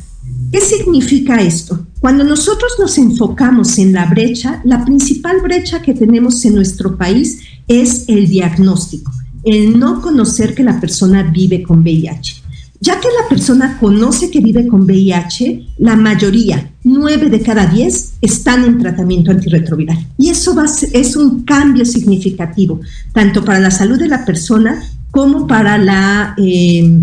[0.55, 1.85] ¿Qué significa esto?
[1.99, 7.41] Cuando nosotros nos enfocamos en la brecha, la principal brecha que tenemos en nuestro país
[7.67, 9.11] es el diagnóstico,
[9.43, 12.41] el no conocer que la persona vive con VIH.
[12.79, 18.13] Ya que la persona conoce que vive con VIH, la mayoría, nueve de cada diez,
[18.21, 20.07] están en tratamiento antirretroviral.
[20.17, 20.55] Y eso
[20.93, 22.79] es un cambio significativo,
[23.11, 26.33] tanto para la salud de la persona como para la...
[26.37, 27.01] Eh,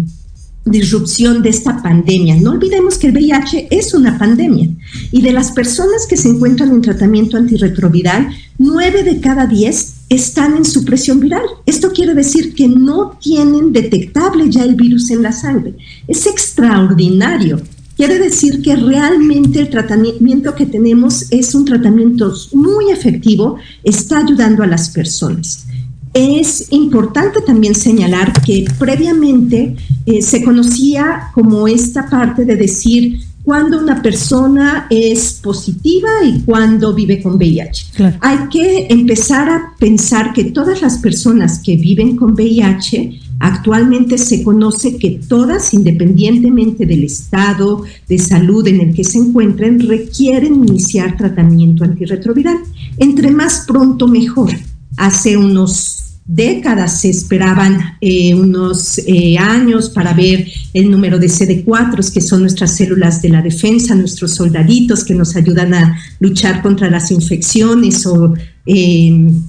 [0.64, 2.36] disrupción de esta pandemia.
[2.36, 4.68] No olvidemos que el VIH es una pandemia
[5.10, 10.56] y de las personas que se encuentran en tratamiento antirretroviral, nueve de cada diez están
[10.56, 11.42] en supresión viral.
[11.66, 15.74] Esto quiere decir que no tienen detectable ya el virus en la sangre.
[16.06, 17.60] Es extraordinario.
[17.96, 24.62] Quiere decir que realmente el tratamiento que tenemos es un tratamiento muy efectivo, está ayudando
[24.62, 25.66] a las personas.
[26.14, 33.80] Es importante también señalar que previamente eh, se conocía como esta parte de decir cuando
[33.80, 37.86] una persona es positiva y cuando vive con VIH.
[38.20, 44.44] Hay que empezar a pensar que todas las personas que viven con VIH actualmente se
[44.44, 51.16] conoce que todas, independientemente del estado de salud en el que se encuentren, requieren iniciar
[51.16, 52.58] tratamiento antirretroviral.
[52.98, 54.50] Entre más pronto mejor.
[54.98, 62.12] Hace unos décadas se esperaban eh, unos eh, años para ver el número de CD4,
[62.12, 66.88] que son nuestras células de la defensa, nuestros soldaditos que nos ayudan a luchar contra
[66.90, 68.34] las infecciones o
[68.66, 69.42] em,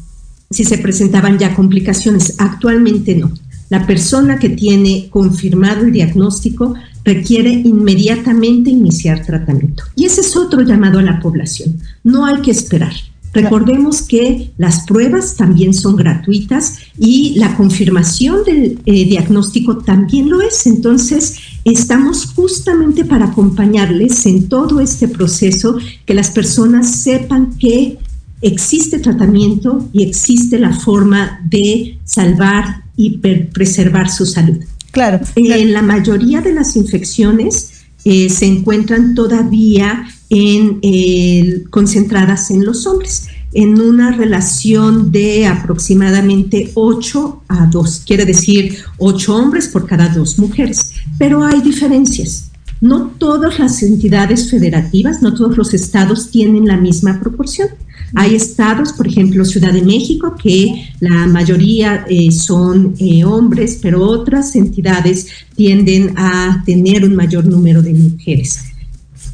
[0.49, 2.35] si se presentaban ya complicaciones.
[2.39, 3.31] Actualmente no.
[3.69, 9.83] La persona que tiene confirmado el diagnóstico requiere inmediatamente iniciar tratamiento.
[9.95, 11.79] Y ese es otro llamado a la población.
[12.03, 12.93] No hay que esperar.
[13.33, 20.41] Recordemos que las pruebas también son gratuitas y la confirmación del eh, diagnóstico también lo
[20.41, 20.67] es.
[20.67, 27.97] Entonces, estamos justamente para acompañarles en todo este proceso, que las personas sepan que
[28.41, 34.57] existe tratamiento y existe la forma de salvar y preservar su salud.
[34.91, 35.21] Claro.
[35.35, 37.71] En la mayoría de las infecciones
[38.05, 47.43] eh, se encuentran todavía en, concentradas en los hombres, en una relación de aproximadamente 8
[47.47, 52.49] a 2, quiere decir 8 hombres por cada 2 mujeres, pero hay diferencias.
[52.81, 57.69] No todas las entidades federativas, no todos los estados tienen la misma proporción.
[58.15, 64.03] Hay estados, por ejemplo, Ciudad de México, que la mayoría eh, son eh, hombres, pero
[64.03, 68.72] otras entidades tienden a tener un mayor número de mujeres.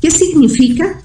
[0.02, 1.02] ¿Qué significa?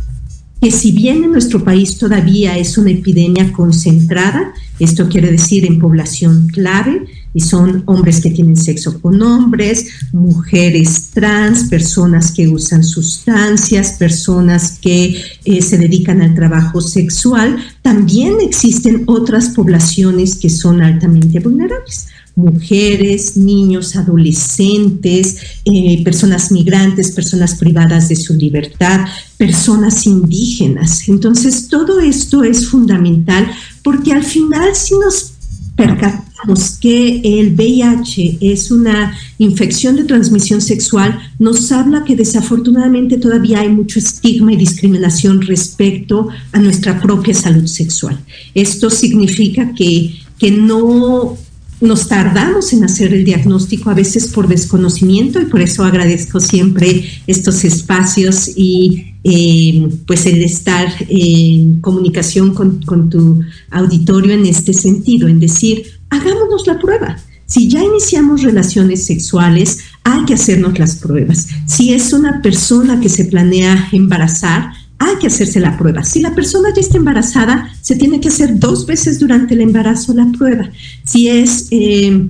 [0.61, 5.79] Que si bien en nuestro país todavía es una epidemia concentrada, esto quiere decir en
[5.79, 7.05] población clave,
[7.35, 14.79] y son hombres que tienen sexo con hombres, mujeres trans, personas que usan sustancias, personas
[14.79, 22.07] que eh, se dedican al trabajo sexual, también existen otras poblaciones que son altamente vulnerables
[22.37, 29.07] mujeres, niños, adolescentes, eh, personas migrantes, personas privadas de su libertad,
[29.37, 31.09] personas indígenas.
[31.09, 33.51] Entonces, todo esto es fundamental
[33.83, 35.33] porque al final si nos
[35.77, 43.61] percatamos que el VIH es una infección de transmisión sexual, nos habla que desafortunadamente todavía
[43.61, 48.19] hay mucho estigma y discriminación respecto a nuestra propia salud sexual.
[48.55, 51.37] Esto significa que, que no
[51.85, 57.05] nos tardamos en hacer el diagnóstico a veces por desconocimiento y por eso agradezco siempre
[57.27, 64.73] estos espacios y eh, pues el estar en comunicación con, con tu auditorio en este
[64.73, 67.17] sentido, en decir, hagámonos la prueba.
[67.47, 71.49] Si ya iniciamos relaciones sexuales, hay que hacernos las pruebas.
[71.67, 74.73] Si es una persona que se planea embarazar,
[75.19, 76.05] que hacerse la prueba.
[76.05, 80.15] Si la persona ya está embarazada, se tiene que hacer dos veces durante el embarazo
[80.15, 80.71] la prueba.
[81.05, 82.29] Si es eh,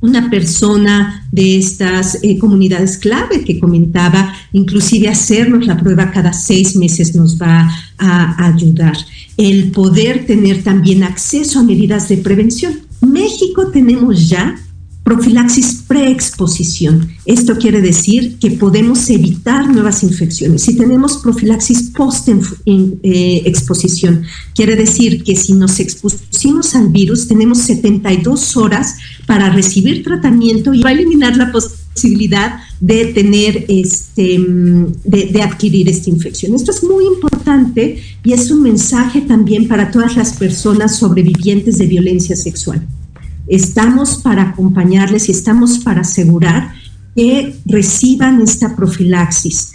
[0.00, 6.74] una persona de estas eh, comunidades clave que comentaba, inclusive hacernos la prueba cada seis
[6.74, 8.96] meses nos va a ayudar.
[9.36, 12.80] El poder tener también acceso a medidas de prevención.
[13.00, 14.56] México tenemos ya
[15.10, 17.10] profilaxis preexposición.
[17.26, 20.62] Esto quiere decir que podemos evitar nuevas infecciones.
[20.62, 24.22] Si tenemos profilaxis post-exposición,
[24.54, 30.82] quiere decir que si nos expusimos al virus, tenemos 72 horas para recibir tratamiento y
[30.82, 36.54] va a eliminar la posibilidad de tener este de, adquirir esta infección.
[36.54, 41.86] Esto es muy importante y es un mensaje también para todas las personas sobrevivientes de
[41.86, 42.86] violencia sexual.
[43.50, 46.72] Estamos para acompañarles y estamos para asegurar
[47.16, 49.72] que reciban esta profilaxis.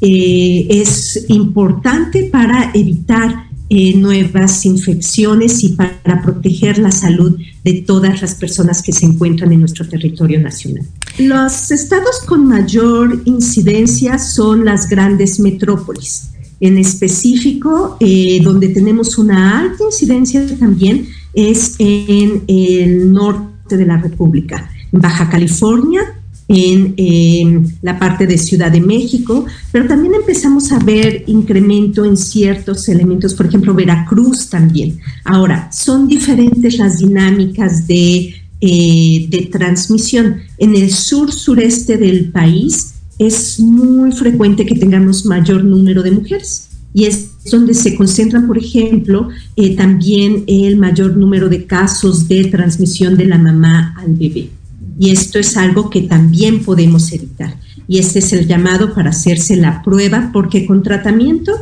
[0.00, 8.22] Eh, es importante para evitar eh, nuevas infecciones y para proteger la salud de todas
[8.22, 10.86] las personas que se encuentran en nuestro territorio nacional.
[11.18, 16.30] Los estados con mayor incidencia son las grandes metrópolis.
[16.60, 21.06] En específico, eh, donde tenemos una alta incidencia también
[21.38, 26.00] es en el norte de la República, en Baja California,
[26.48, 32.88] en, la parte de Ciudad de México, pero también empezamos a ver incremento en ciertos
[32.88, 34.98] elementos, por ejemplo, Veracruz también.
[35.24, 40.38] Ahora, son diferentes las dinámicas de, eh, de transmisión.
[40.56, 47.04] En el sur-sureste del país es muy frecuente que tengamos mayor número de mujeres y
[47.04, 53.16] es donde se concentran, por ejemplo, eh, también el mayor número de casos de transmisión
[53.16, 54.50] de la mamá al bebé.
[54.98, 57.56] Y esto es algo que también podemos evitar.
[57.86, 61.52] Y este es el llamado para hacerse la prueba, porque con tratamiento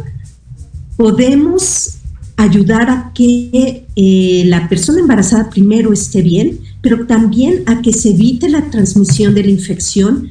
[0.97, 1.99] podemos
[2.37, 8.11] ayudar a que eh, la persona embarazada primero esté bien, pero también a que se
[8.11, 10.29] evite la transmisión de la infección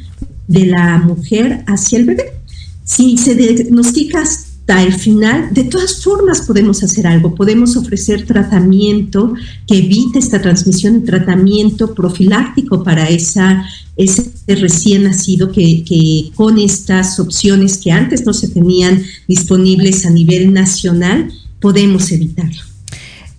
[0.47, 2.33] de la mujer hacia el bebé.
[2.83, 4.23] Si se diagnostica
[4.67, 9.35] hasta el final, de todas formas podemos hacer algo, podemos ofrecer tratamiento
[9.67, 13.63] que evite esta transmisión, tratamiento profiláctico para esa,
[13.95, 20.09] ese recién nacido que, que con estas opciones que antes no se tenían disponibles a
[20.09, 22.74] nivel nacional, podemos evitarlo.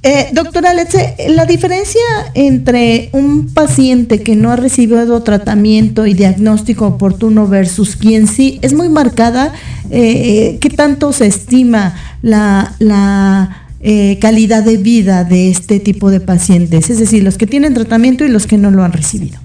[0.09, 2.01] Eh, doctora Letze, la diferencia
[2.35, 8.73] entre un paciente que no ha recibido tratamiento y diagnóstico oportuno versus quien sí es
[8.73, 9.53] muy marcada.
[9.91, 16.89] Eh, ¿Qué tanto se estima la, eh, calidad de vida de este tipo de pacientes?
[16.89, 19.41] Es decir, los que tienen tratamiento y los que no lo han recibido.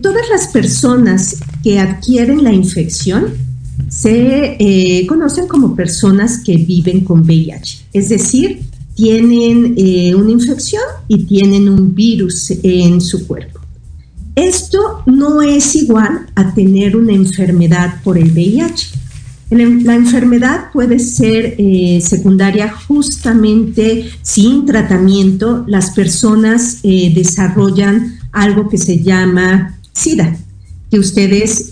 [0.00, 3.26] todas las personas que adquieren la infección
[3.90, 11.24] se conocen como personas que viven con VIH, es decir, tienen eh, una infección y
[11.24, 13.60] tienen un virus en su cuerpo.
[14.36, 18.88] Esto no es igual a tener una enfermedad por el VIH.
[19.50, 25.64] La enfermedad puede ser eh, secundaria justamente sin tratamiento.
[25.68, 30.36] Las personas eh, desarrollan algo que se llama SIDA,
[30.90, 31.68] que ustedes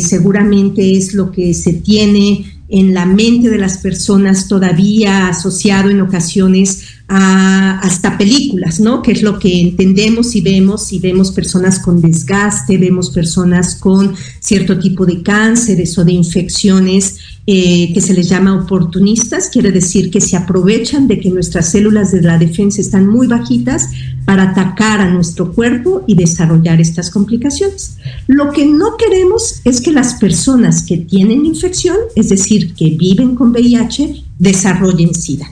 [0.00, 6.00] seguramente es lo que se tiene en la mente de las personas todavía asociado en
[6.00, 9.02] ocasiones a hasta películas, ¿no?
[9.02, 14.14] Que es lo que entendemos y vemos y vemos personas con desgaste, vemos personas con
[14.40, 17.18] cierto tipo de cánceres o de infecciones
[17.48, 22.10] eh, que se les llama oportunistas, quiere decir que se aprovechan de que nuestras células
[22.10, 23.90] de la defensa están muy bajitas
[24.24, 27.98] para atacar a nuestro cuerpo y desarrollar estas complicaciones.
[28.26, 33.36] Lo que no queremos es que las personas que tienen infección, es decir, que viven
[33.36, 35.46] con VIH, desarrollen SIDA.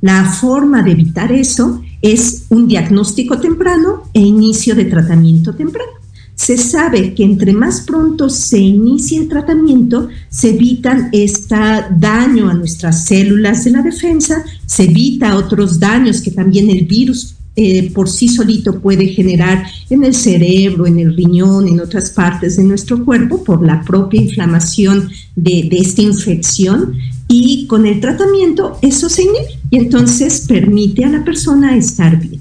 [0.00, 5.97] La forma de evitar eso es un diagnóstico temprano e inicio de tratamiento temprano.
[6.38, 11.56] Se sabe que entre más pronto se inicie el tratamiento, se evitan este
[11.98, 17.34] daño a nuestras células de la defensa, se evita otros daños que también el virus
[17.56, 22.56] eh, por sí solito puede generar en el cerebro, en el riñón, en otras partes
[22.56, 26.94] de nuestro cuerpo por la propia inflamación de, esta infección
[27.26, 32.40] y con el tratamiento eso se inhibe y entonces permite a la persona estar bien.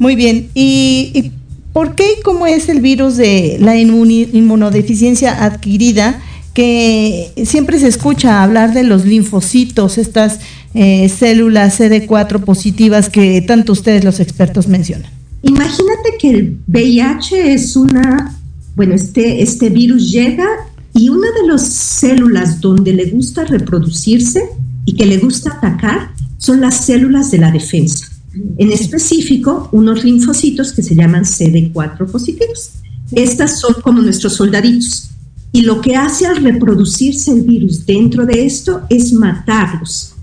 [0.00, 1.30] Muy bien, ¿y,
[1.72, 6.20] por qué y cómo es el virus de la inmunodeficiencia adquirida?
[6.54, 10.40] que siempre se escucha hablar de los linfocitos, estas
[10.74, 15.10] eh, células CD4 positivas que tanto ustedes los expertos mencionan.
[15.42, 18.38] Imagínate que el VIH es una,
[18.76, 20.46] bueno, este, este virus llega
[20.94, 24.42] y una de las células donde le gusta reproducirse
[24.84, 28.11] y que le gusta atacar son las células de la defensa.
[28.58, 32.70] En específico, unos linfocitos que se llaman CD4 positivos.
[33.12, 35.10] Estas son como nuestros soldaditos
[35.52, 40.14] y lo que hace al reproducirse el virus dentro de esto es matarlos.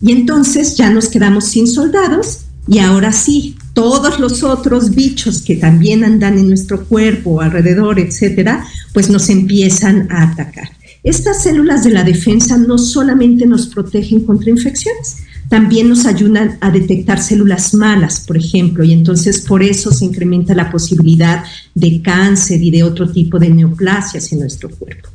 [0.00, 5.56] Y entonces ya nos quedamos sin soldados y ahora sí, todos los otros bichos que
[5.56, 10.70] también andan en nuestro cuerpo, alrededor, etcétera, pues nos empiezan a atacar.
[11.02, 16.70] Estas células de la defensa no solamente nos protegen contra infecciones, también nos ayudan a
[16.70, 21.44] detectar células malas, por ejemplo, y entonces por eso se incrementa la posibilidad
[21.74, 25.08] de cáncer y de otro tipo de neoplasias en nuestro cuerpo.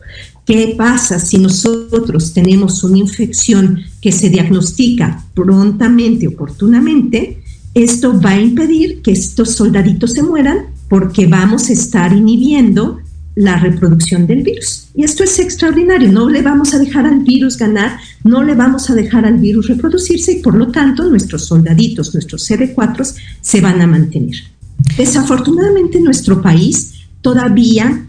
[0.45, 7.41] ¿Qué pasa si nosotros tenemos una infección que se diagnostica prontamente, oportunamente?
[7.73, 12.99] Esto va a impedir que estos soldaditos se mueran porque vamos a estar inhibiendo
[13.35, 14.87] la reproducción del virus.
[14.93, 18.89] Y esto es extraordinario, no le vamos a dejar al virus ganar, no le vamos
[18.89, 23.81] a dejar al virus reproducirse y por lo tanto nuestros soldaditos, nuestros CD4 se van
[23.81, 24.35] a mantener.
[24.97, 28.05] Desafortunadamente en nuestro país todavía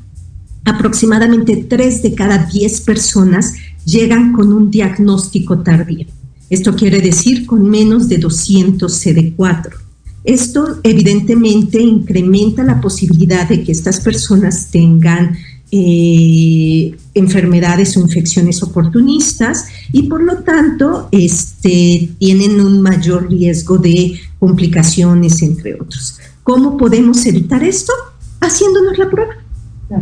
[0.65, 3.55] aproximadamente 3 de cada 10 personas
[3.85, 6.07] llegan con un diagnóstico tardío.
[6.51, 9.82] Esto quiere decir con menos de 200 CD4.
[10.25, 15.37] Esto evidentemente incrementa la posibilidad de que estas personas tengan
[15.75, 24.21] eh, enfermedades o infecciones oportunistas y por lo tanto este, tienen un mayor riesgo de
[24.39, 26.19] complicaciones, entre otros.
[26.43, 27.93] ¿Cómo podemos evitar esto?
[28.41, 29.35] Haciéndonos la prueba,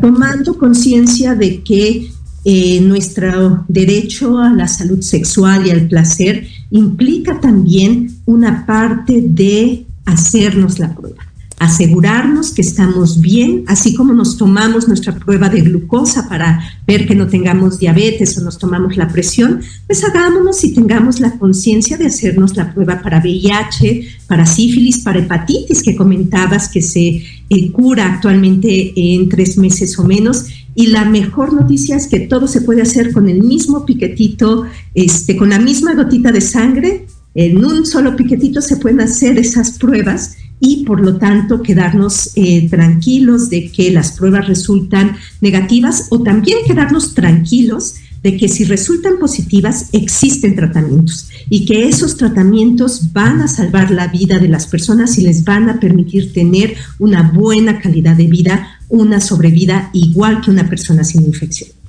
[0.00, 2.10] tomando conciencia de que
[2.44, 9.86] eh, nuestro derecho a la salud sexual y al placer implica también una parte de
[10.12, 11.30] hacernos la prueba,
[11.60, 17.14] asegurarnos que estamos bien, así como nos tomamos nuestra prueba de glucosa para ver que
[17.14, 22.06] no tengamos diabetes o nos tomamos la presión, pues hagámonos y tengamos la conciencia de
[22.06, 28.14] hacernos la prueba para VIH, para sífilis, para hepatitis que comentabas que se eh, cura
[28.14, 30.46] actualmente en tres meses o menos.
[30.74, 35.36] Y la mejor noticia es que todo se puede hacer con el mismo piquetito, este,
[35.36, 40.36] con la misma gotita de sangre en un solo piquetito se pueden hacer esas pruebas
[40.58, 46.58] y por lo tanto quedarnos eh, tranquilos de que las pruebas resultan negativas o también
[46.66, 53.48] quedarnos tranquilos de que si resultan positivas existen tratamientos y que esos tratamientos van a
[53.48, 58.16] salvar la vida de las personas y les van a permitir tener una buena calidad
[58.16, 61.79] de vida, una sobrevida igual que una persona sin infección.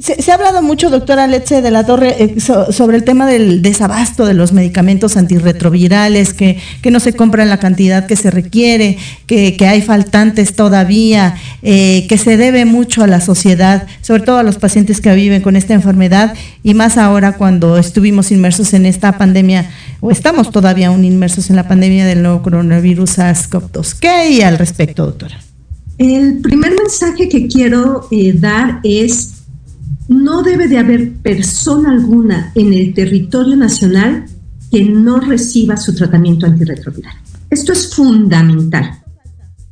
[0.00, 4.24] Se, ha hablado mucho, doctora Letze de la Torre, eh, sobre el tema del desabasto
[4.24, 6.58] de los medicamentos antirretrovirales, que,
[6.90, 8.96] no se compran la cantidad que se requiere,
[9.26, 14.42] que, hay faltantes todavía, eh, que se debe mucho a la sociedad, sobre todo a
[14.42, 16.32] los pacientes que viven con esta enfermedad,
[16.62, 21.56] y más ahora cuando estuvimos inmersos en esta pandemia, o estamos todavía aún inmersos en
[21.56, 23.98] la pandemia del nuevo coronavirus SARS-CoV-2.
[24.00, 25.38] ¿Qué hay al respecto, doctora?
[25.98, 29.39] El primer mensaje que quiero eh, dar es
[30.10, 34.24] no debe de haber persona alguna en el territorio nacional
[34.68, 37.14] que no reciba su tratamiento antirretroviral.
[37.48, 39.04] Esto es fundamental.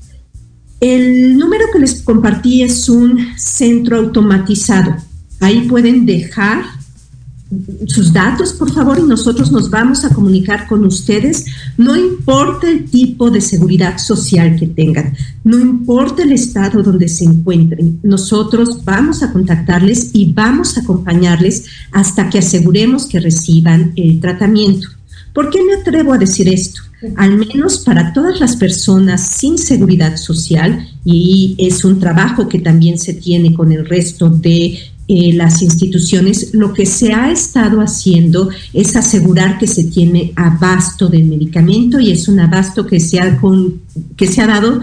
[0.81, 4.95] El número que les compartí es un centro automatizado.
[5.41, 6.78] Ahí pueden dejar
[7.87, 11.47] sus datos, por favor, y nosotros nos vamos a comunicar con ustedes.
[11.79, 17.25] No importa el tipo de seguridad social que tengan, no importa el estado donde se
[17.25, 24.21] encuentren, nosotros vamos a contactarles y vamos a acompañarles hasta que aseguremos que reciban el
[24.21, 24.89] tratamiento.
[25.33, 26.83] ¿Por qué me atrevo a decir esto?
[27.17, 32.99] Al menos para todas las personas sin seguridad social, y es un trabajo que también
[32.99, 34.79] se tiene con el resto de
[35.11, 41.09] eh, las instituciones, lo que se ha estado haciendo es asegurar que se tiene abasto
[41.09, 43.41] del medicamento y es un abasto que se ha,
[44.17, 44.83] que se ha dado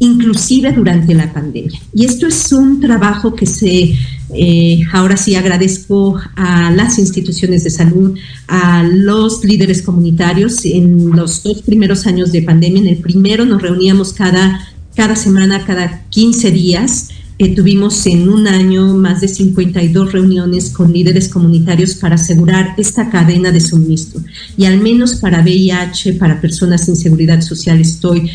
[0.00, 1.80] inclusive durante la pandemia.
[1.94, 3.96] Y esto es un trabajo que se,
[4.34, 10.62] eh, ahora sí agradezco a las instituciones de salud, a los líderes comunitarios.
[10.66, 14.60] En los dos primeros años de pandemia, en el primero nos reuníamos cada,
[14.94, 20.92] cada semana, cada 15 días eh, tuvimos en un año más de 52 reuniones con
[20.92, 24.20] líderes comunitarios para asegurar esta cadena de suministro.
[24.56, 28.30] Y al menos para VIH, para personas sin seguridad social, estoy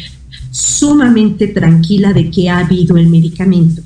[0.51, 3.81] sumamente tranquila de que ha habido el medicamento.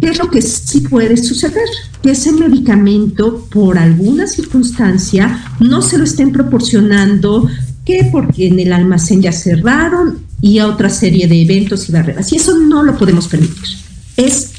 [0.00, 1.68] ¿Qué es lo que sí puede suceder?
[2.02, 7.48] Que ese medicamento, por alguna circunstancia, no se lo estén proporcionando,
[7.84, 12.32] que porque en el almacén ya cerraron y a otra serie de eventos y barreras.
[12.32, 13.81] Y eso no lo podemos permitir.
[14.24, 14.50] Es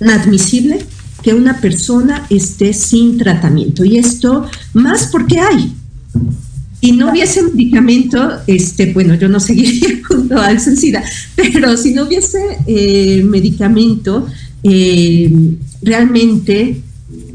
[0.00, 0.84] inadmisible
[1.22, 3.84] que una persona esté sin tratamiento.
[3.84, 5.72] Y esto más porque hay.
[6.80, 11.02] Si no hubiese medicamento, este, bueno, yo no seguiría junto al SIDA,
[11.34, 14.26] pero si no hubiese eh, medicamento,
[14.62, 16.80] eh, realmente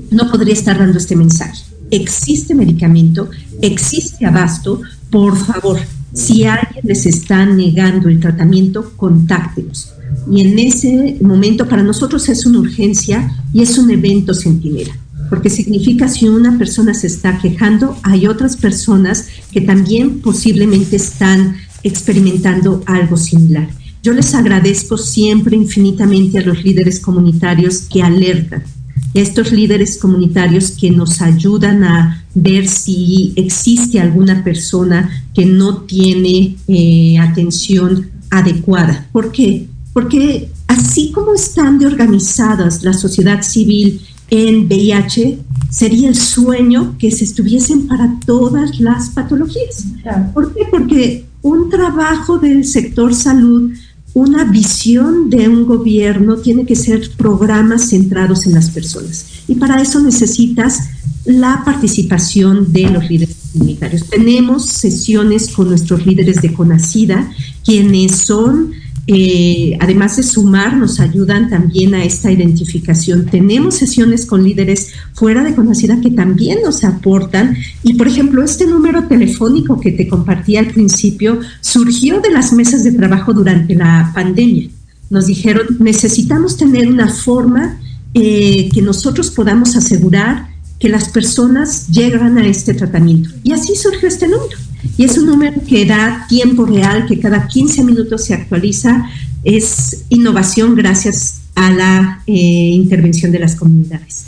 [0.10, 1.64] no podría estar dando este mensaje.
[1.90, 3.30] Existe medicamento,
[3.62, 5.80] existe abasto, por favor,
[6.14, 9.92] si alguien les está negando el tratamiento, contáctenos.
[10.32, 14.95] Y en ese momento para nosotros es una urgencia y es un evento centinela,
[15.30, 21.55] porque significa si una persona se está quejando, hay otras personas que también posiblemente están
[21.84, 23.70] experimentando algo similar.
[24.03, 30.72] Yo les agradezco siempre infinitamente a los líderes comunitarios que alertan, a estos líderes comunitarios
[30.72, 39.07] que nos ayudan a ver si existe alguna persona que no tiene eh, atención adecuada.
[39.12, 39.68] ¿Por qué?
[39.94, 45.39] Porque así como están de organizadas la sociedad civil en VIH,
[45.70, 49.86] sería el sueño que se estuviesen para todas las patologías.
[50.34, 50.66] ¿Por qué?
[50.70, 53.72] Porque un trabajo del sector salud,
[54.14, 59.26] una visión de un gobierno tiene que ser programas centrados en las personas.
[59.48, 60.89] Y para eso necesitas
[61.26, 64.10] la participación de los líderes comunitarios.
[64.10, 67.32] Tenemos sesiones con nuestros líderes de Conacida,
[67.64, 68.72] quienes son
[69.08, 73.26] eh, además de sumar, nos ayudan también a esta identificación.
[73.26, 77.58] Tenemos sesiones con líderes fuera de conocida que también nos aportan.
[77.84, 82.84] Y, por ejemplo, este número telefónico que te compartí al principio surgió de las mesas
[82.84, 84.70] de trabajo durante la pandemia.
[85.10, 87.80] Nos dijeron, necesitamos tener una forma
[88.14, 93.30] eh, que nosotros podamos asegurar que las personas llegan a este tratamiento.
[93.43, 94.58] Y así surgió este número.
[94.98, 99.10] Y es un número que da tiempo real, que cada 15 minutos se actualiza.
[99.44, 104.26] Es innovación gracias a la eh, intervención de las comunidades.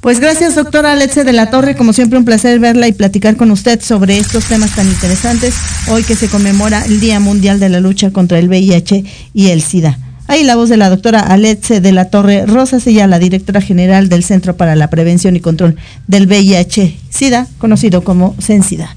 [0.00, 1.76] Pues gracias, doctora Alexe de la Torre.
[1.76, 5.54] Como siempre, un placer verla y platicar con usted sobre estos temas tan interesantes.
[5.88, 9.62] Hoy que se conmemora el Día Mundial de la Lucha contra el VIH y el
[9.62, 9.98] SIDA.
[10.26, 14.08] Ahí la voz de la doctora Alexe de la Torre Rosas, ella la directora general
[14.08, 15.76] del Centro para la Prevención y Control
[16.06, 18.96] del VIH-Sida, conocido como CENSIDA.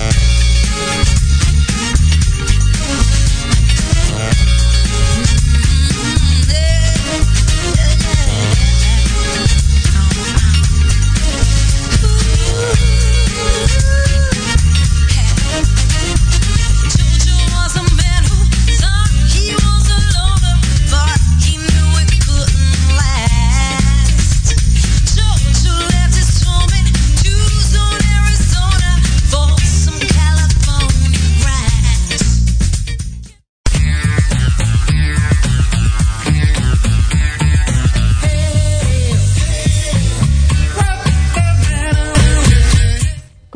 [0.00, 0.29] Thank you.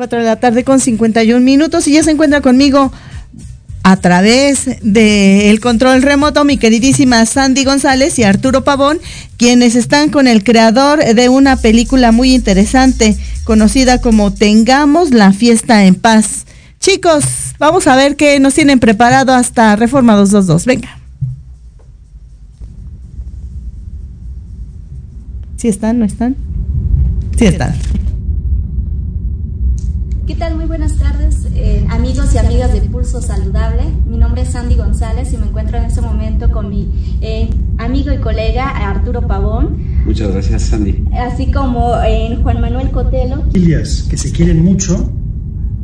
[0.09, 2.91] De la tarde con 51 minutos y ya se encuentra conmigo
[3.83, 8.97] a través del control remoto mi queridísima Sandy González y Arturo Pavón,
[9.37, 15.85] quienes están con el creador de una película muy interesante conocida como Tengamos la fiesta
[15.85, 16.45] en paz.
[16.79, 17.25] Chicos,
[17.59, 20.65] vamos a ver qué nos tienen preparado hasta Reforma 222.
[20.65, 20.99] Venga.
[25.57, 25.99] ¿Sí están?
[25.99, 26.35] ¿No están?
[27.37, 27.75] Sí están.
[30.27, 30.55] ¿Qué tal?
[30.55, 33.83] Muy buenas tardes, eh, amigos y amigas de Pulso Saludable.
[34.09, 36.89] Mi nombre es Sandy González y me encuentro en este momento con mi
[37.21, 37.47] eh,
[37.77, 39.77] amigo y colega Arturo Pavón.
[40.03, 41.05] Muchas gracias, Sandy.
[41.13, 43.43] Así como eh, Juan Manuel Cotelo.
[43.51, 45.13] Familias que se quieren mucho,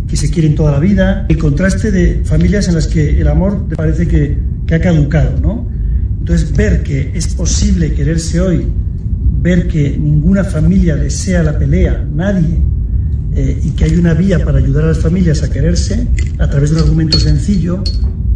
[0.07, 1.27] que se quieren toda la vida.
[1.29, 5.67] El contraste de familias en las que el amor parece que, que ha caducado, ¿no?
[6.17, 8.65] Entonces, ver que es posible quererse hoy,
[9.39, 12.57] ver que ninguna familia desea la pelea, nadie
[13.35, 16.07] eh, y que hay una vía para ayudar a las familias a quererse
[16.39, 17.83] a través de un argumento sencillo,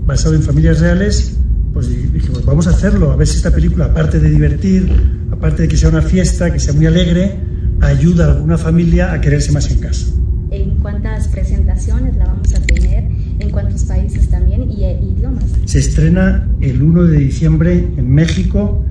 [0.05, 1.37] basado en familias reales,
[1.73, 4.89] pues dijimos, vamos a hacerlo, a ver si esta película, aparte de divertir,
[5.31, 7.37] aparte de que sea una fiesta, que sea muy alegre,
[7.81, 10.07] ayuda a alguna familia a quererse más en casa.
[10.51, 13.03] ¿En cuántas presentaciones la vamos a tener?
[13.39, 14.71] ¿En cuántos países también?
[14.71, 15.43] ¿Y eh, idiomas?
[15.65, 18.85] Se estrena el 1 de diciembre en México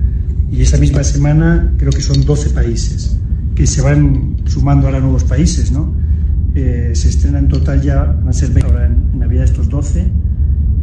[0.51, 3.17] y esa misma semana creo que son 12 países,
[3.55, 5.93] que se van sumando ahora nuevos países, ¿no?
[6.53, 10.11] Eh, se estrena en total ya, van a ser 20 ahora en, Navidad estos 12.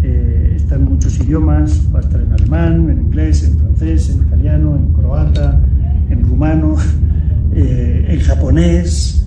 [0.03, 4.77] Eh, en muchos idiomas, va a estar en alemán, en inglés, en francés, en italiano,
[4.77, 5.61] en croata,
[6.09, 6.77] en rumano,
[7.55, 9.27] eh, en japonés.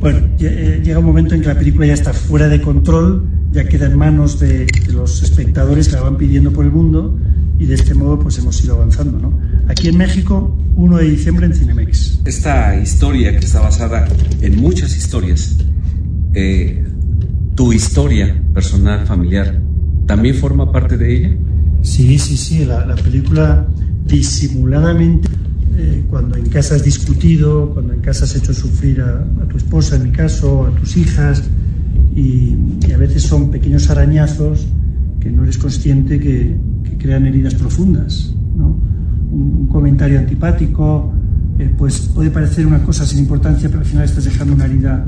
[0.00, 3.64] Bueno, eh, llega un momento en que la película ya está fuera de control, ya
[3.64, 7.16] queda en manos de, de los espectadores que la van pidiendo por el mundo
[7.58, 9.18] y de este modo pues hemos ido avanzando.
[9.18, 9.38] ¿no?
[9.68, 12.20] Aquí en México, 1 de diciembre en Cinemex.
[12.24, 14.08] Esta historia que está basada
[14.40, 15.56] en muchas historias,
[16.34, 16.84] eh,
[17.54, 19.60] tu historia personal, familiar,
[20.06, 21.36] ¿también forma parte de ella?
[21.82, 23.66] Sí, sí, sí, la, la película
[24.06, 25.28] disimuladamente,
[25.76, 29.56] eh, cuando en casa has discutido, cuando en casa has hecho sufrir a, a tu
[29.56, 31.42] esposa, en mi caso, a tus hijas,
[32.14, 34.66] y, y, a veces son pequeños arañazos
[35.18, 38.34] que no eres consciente que, que crean heridas profundas.
[38.56, 38.76] ¿no?
[39.30, 41.12] Un, un, comentario antipático,
[41.58, 45.04] eh, pues puede parecer una cosa sin importancia, pero al final estás dejando una herida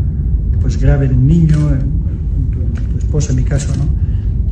[0.61, 3.85] pues grave en un niño, en, en, tu, en tu, esposa, en mi caso, ¿no?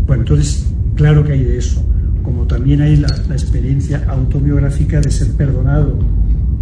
[0.07, 1.83] Bueno, entonces, claro que hay de eso,
[2.23, 5.99] como también hay la, la experiencia autobiográfica de ser perdonado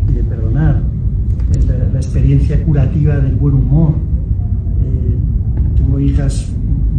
[0.09, 0.83] y de perdonar,
[1.66, 3.95] la, la experiencia curativa del buen humor.
[4.83, 6.47] Eh, tengo hijas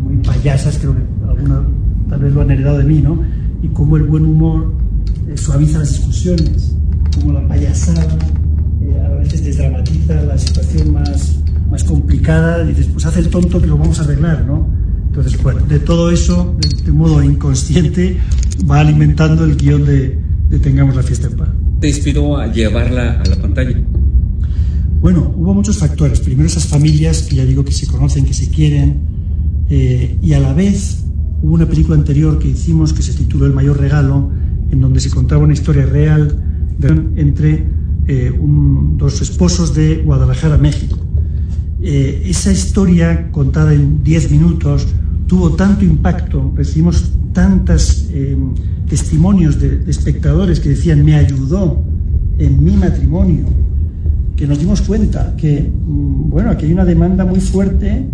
[0.03, 1.61] muy payasas, creo que alguna
[2.09, 3.19] tal vez lo han heredado de mí, ¿no?
[3.61, 4.73] Y cómo el buen humor
[5.27, 6.75] eh, suaviza las discusiones,
[7.15, 8.17] como la payasada
[8.81, 11.39] eh, a veces desdramatiza la situación más,
[11.69, 14.67] más complicada, dices, pues hace el tonto que lo vamos a arreglar, ¿no?
[15.07, 18.17] Entonces, bueno, de todo eso, de, de modo inconsciente,
[18.69, 20.17] va alimentando el guion de,
[20.49, 21.49] de, Tengamos la fiesta en paz.
[21.79, 23.77] ¿Te inspiró a llevarla a la pantalla?
[25.01, 26.19] Bueno, hubo muchos factores.
[26.19, 29.01] Primero esas familias que ya digo que se conocen, que se quieren,
[29.69, 31.03] eh, y a la vez
[31.41, 34.31] hubo una película anterior que hicimos que se tituló El mayor regalo,
[34.71, 36.37] en donde se contaba una historia real
[36.77, 36.89] de,
[37.21, 37.65] entre
[38.07, 40.97] eh, un, dos esposos de Guadalajara, México.
[41.81, 44.87] Eh, esa historia contada en 10 minutos
[45.27, 48.37] tuvo tanto impacto, recibimos tantos eh,
[48.87, 51.83] testimonios de, de, espectadores que decían me ayudó
[52.37, 53.45] en mi matrimonio,
[54.35, 58.05] que nos dimos cuenta que, mm, bueno, aquí hay una demanda muy fuerte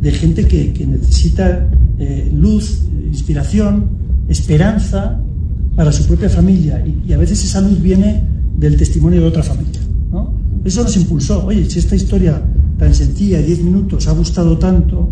[0.00, 1.68] de gente que, que necesita
[2.04, 3.90] eh, luz, inspiración,
[4.26, 5.20] esperanza
[5.76, 8.24] para su propia familia y, a veces esa luz viene
[8.58, 9.80] del testimonio de otra familia.
[10.64, 12.42] Eso nos impulsó, oye, si esta historia
[12.76, 15.10] tan sencilla, 10 minutos, ha gustado tanto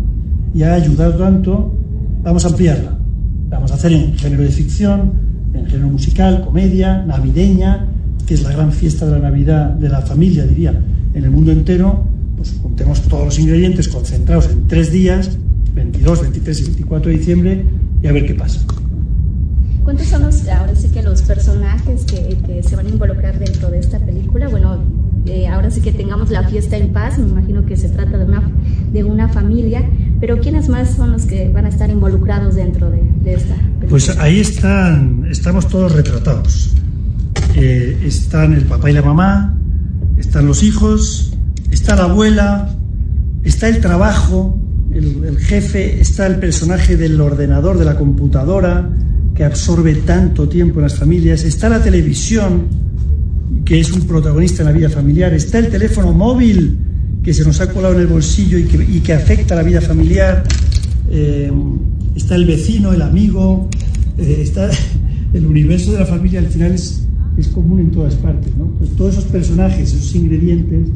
[0.53, 1.73] y ha ayudado tanto,
[2.23, 2.97] vamos a ampliarla.
[3.49, 5.13] Vamos a hacer en género de ficción,
[5.53, 7.87] en género musical, comedia, navideña,
[8.25, 10.77] que es la gran fiesta de la Navidad de la familia, diría,
[11.13, 15.37] en el mundo entero, pues juntemos todos los ingredientes concentrados en tres días,
[15.73, 17.65] 22, 23 y 24 de diciembre,
[18.01, 18.61] y a ver qué pasa.
[19.83, 23.69] ¿Cuántos son los, ahora sí que los personajes que, que se van a involucrar dentro
[23.71, 24.47] de esta película?
[24.47, 24.79] Bueno,
[25.25, 28.25] eh, ahora sí que tengamos la fiesta en paz, me imagino que se trata de
[28.25, 28.51] una,
[28.91, 29.83] de una familia,
[30.19, 33.89] pero ¿quiénes más son los que van a estar involucrados dentro de, de esta película?
[33.89, 36.75] Pues ahí están, estamos todos retratados.
[37.55, 39.57] Eh, están el papá y la mamá,
[40.17, 41.33] están los hijos,
[41.71, 42.69] está la abuela,
[43.43, 44.60] está el trabajo,
[44.93, 48.89] el, jefe, está el personaje del ordenador, de la computadora,
[49.35, 52.67] que absorbe tanto tiempo en las familias, está la televisión,
[53.65, 56.77] que es un protagonista en la vida familiar, está el teléfono móvil,
[57.23, 60.43] que se nos ha colado en el bolsillo y que, afecta a la vida familiar,
[61.09, 61.51] eh,
[62.15, 63.69] está el vecino, el amigo,
[64.17, 64.69] eh, está
[65.33, 68.55] el universo de la familia, al final es, es común en todas partes.
[68.57, 68.65] ¿no?
[68.77, 70.89] Pues todos esos personajes, esos ingredientes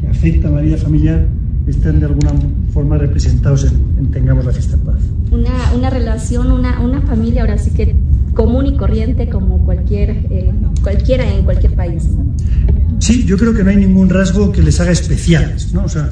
[0.00, 1.26] que afectan a la vida familiar,
[1.66, 2.32] están de alguna
[2.72, 5.00] forma representados en, en Tengamos la fiesta en paz.
[5.30, 7.96] Una, una relación, una, una, familia ahora sí que
[8.34, 10.52] común y corriente como cualquier, eh,
[10.82, 12.08] cualquiera en cualquier país.
[12.98, 15.84] Sí, yo creo que no hay ningún rasgo que les haga especiales, ¿no?
[15.84, 16.08] O sea,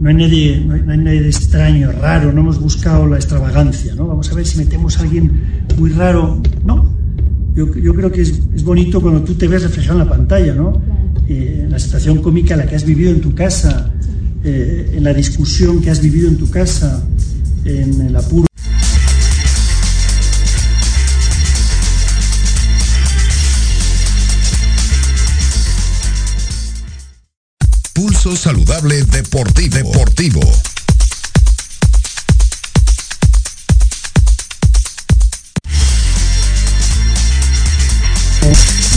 [0.00, 3.16] no hay nadie, no hay, no hay nadie de extraño, raro, no hemos buscado la
[3.16, 4.06] extravagancia, ¿no?
[4.06, 5.30] Vamos a ver si metemos a alguien
[5.78, 6.94] muy raro, no.
[7.54, 10.54] Yo, yo creo que es, es, bonito cuando tú te ves reflejado en la pantalla,
[10.54, 10.80] ¿no?
[11.28, 13.90] Eh, la situación cómica la que has vivido en tu casa,
[14.48, 17.02] eh, en la discusión que has vivido en tu casa,
[17.64, 18.46] en el apuro.
[27.92, 29.76] Pulso Saludable Deportivo.
[29.78, 30.40] Deportivo.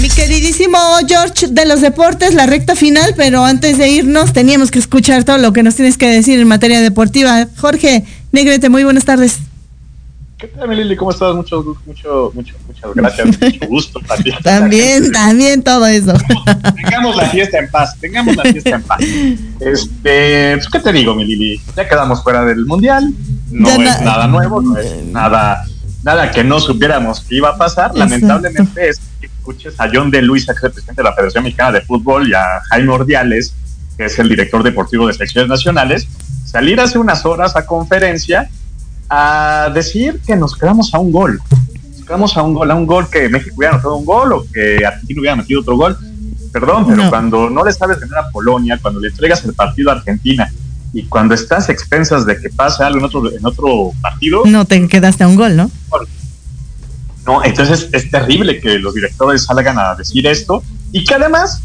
[0.08, 0.78] Queridísimo
[1.08, 5.38] George de los deportes, la recta final, pero antes de irnos teníamos que escuchar todo
[5.38, 7.47] lo que nos tienes que decir en materia deportiva.
[7.58, 9.39] Jorge, Negrete, muy buenas tardes.
[10.38, 10.95] ¿Qué tal, Lili?
[10.95, 11.36] ¿Cómo estás?
[11.36, 13.28] Mucho, mucho, mucho, muchas gracias.
[13.41, 14.38] Mucho gusto también.
[14.41, 16.14] También, también todo eso.
[16.76, 19.00] Tengamos la fiesta en paz, tengamos la fiesta en paz.
[19.60, 21.62] Este, pues, ¿qué te digo, mi Lili?
[21.76, 23.14] Ya quedamos fuera del mundial,
[23.52, 25.66] no es nada nuevo, no es nada,
[26.04, 27.95] nada que no supiéramos que iba a pasar.
[27.95, 31.43] Lamentablemente es que escuches a John de Luisa, que es el presidente de la Federación
[31.43, 33.54] Mexicana de Fútbol, y a Jaime Ordiales,
[33.97, 36.08] que es el director deportivo de selecciones nacionales,
[36.45, 38.50] salir hace unas horas a conferencia
[39.10, 41.39] a decir que nos quedamos a un gol.
[41.97, 44.45] Nos quedamos a un gol, a un gol que México hubiera anotado un gol o
[44.52, 45.97] que Argentina hubiera metido otro gol.
[46.52, 49.93] Perdón, pero cuando no le sabes ganar a Polonia, cuando le entregas el partido a
[49.93, 50.52] Argentina
[50.94, 54.44] y cuando estás expensas de que pase algo en otro, en otro partido.
[54.46, 55.72] No te quedaste a un gol, ¿no?
[57.26, 61.62] No, entonces es terrible que los directores salgan a decir esto y que además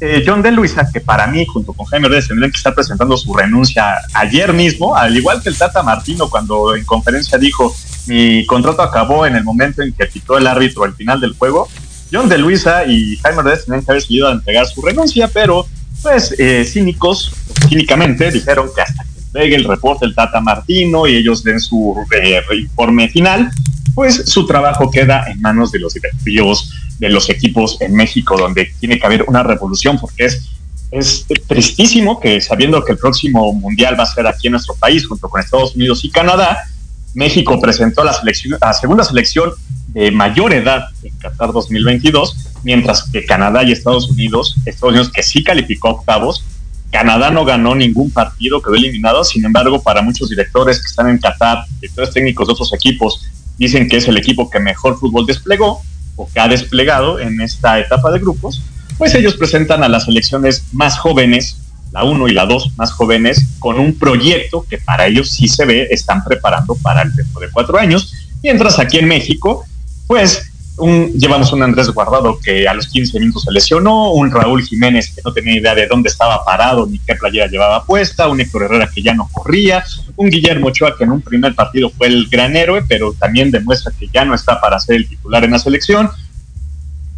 [0.00, 3.18] eh, John de Luisa, que para mí, junto con Jaime Reyes, tendrían que estar presentando
[3.18, 7.74] su renuncia ayer mismo, al igual que el Tata Martino, cuando en conferencia dijo:
[8.06, 11.68] Mi contrato acabó en el momento en que quitó el árbitro al final del juego.
[12.10, 15.66] John de Luisa y Jaime Reyes tendrían que haber seguido a entregar su renuncia, pero,
[16.02, 17.32] pues, eh, cínicos,
[17.68, 21.96] cínicamente, dijeron que hasta que entregue el reporte el Tata Martino y ellos den su
[22.12, 23.50] eh, informe final,
[23.94, 28.72] pues su trabajo queda en manos de los directivos de los equipos en México, donde
[28.78, 30.50] tiene que haber una revolución, porque es,
[30.90, 35.06] es tristísimo que sabiendo que el próximo mundial va a ser aquí en nuestro país,
[35.06, 36.58] junto con Estados Unidos y Canadá,
[37.14, 39.50] México presentó la, selección, la segunda selección
[39.88, 45.22] de mayor edad en Qatar 2022, mientras que Canadá y Estados Unidos, Estados Unidos que
[45.22, 46.44] sí calificó a octavos,
[46.90, 51.18] Canadá no ganó ningún partido, quedó eliminado, sin embargo, para muchos directores que están en
[51.18, 53.26] Qatar, directores técnicos de otros equipos,
[53.58, 55.82] dicen que es el equipo que mejor fútbol desplegó,
[56.32, 58.62] que ha desplegado en esta etapa de grupos,
[58.98, 61.56] pues ellos presentan a las selecciones más jóvenes,
[61.92, 65.64] la 1 y la 2 más jóvenes, con un proyecto que para ellos sí se
[65.64, 68.12] ve, están preparando para el tiempo de cuatro años,
[68.42, 69.64] mientras aquí en México,
[70.06, 70.46] pues
[71.14, 75.20] llevamos un Andrés Guardado que a los 15 minutos se lesionó, un Raúl Jiménez que
[75.22, 78.88] no tenía idea de dónde estaba parado ni qué playera llevaba puesta, un Héctor Herrera
[78.92, 79.84] que ya no corría,
[80.16, 83.92] un Guillermo Ochoa que en un primer partido fue el gran héroe, pero también demuestra
[83.98, 86.08] que ya no está para ser el titular en la selección.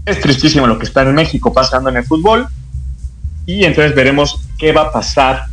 [0.06, 2.48] Es tristísimo lo que está en México pasando en el fútbol
[3.46, 5.46] y entonces veremos qué va a pasar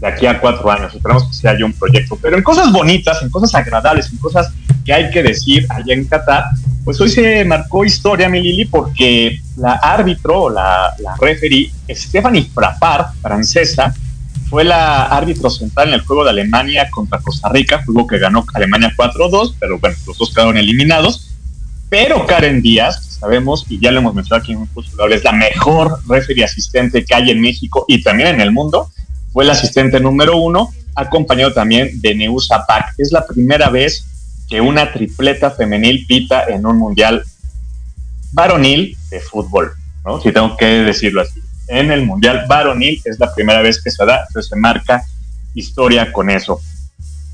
[0.00, 0.94] de aquí a cuatro años.
[0.94, 4.52] Esperamos que se haya un proyecto, pero en cosas bonitas, en cosas agradables, en cosas
[4.84, 6.44] que hay que decir allá en Qatar,
[6.84, 13.12] pues hoy se marcó historia, mi Lili, porque la árbitro, la, la referee, Stephanie Frappard,
[13.20, 13.94] francesa,
[14.48, 18.44] fue la árbitro central en el juego de Alemania contra Costa Rica, juego que ganó
[18.52, 21.30] Alemania 4-2, pero bueno, los dos quedaron eliminados.
[21.88, 26.00] Pero Karen Díaz, sabemos, y ya lo hemos mencionado aquí en un es la mejor
[26.08, 28.90] referee asistente que hay en México y también en el mundo
[29.32, 32.94] fue el asistente número uno, acompañado también de Neusa Pack.
[32.98, 34.06] Es la primera vez
[34.48, 37.22] que una tripleta femenil pita en un mundial
[38.32, 39.72] varonil de fútbol,
[40.04, 40.20] ¿no?
[40.20, 41.40] Si tengo que decirlo así.
[41.68, 45.04] En el mundial varonil es la primera vez que se da, entonces se marca
[45.54, 46.60] historia con eso.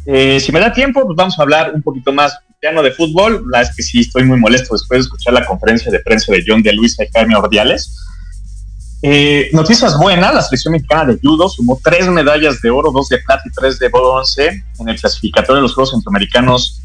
[0.04, 2.38] Eh, si me da tiempo, pues vamos a hablar un poquito más
[2.72, 3.44] no de fútbol.
[3.50, 6.42] La es que sí estoy muy molesto después de escuchar la conferencia de prensa de
[6.46, 7.94] John de Luisa y Jaime Ordiales
[9.02, 13.18] eh, noticias buenas, la selección mexicana de judo sumó tres medallas de oro, dos de
[13.18, 16.80] plata y tres de bronce en el clasificatorio de los Juegos Centroamericanos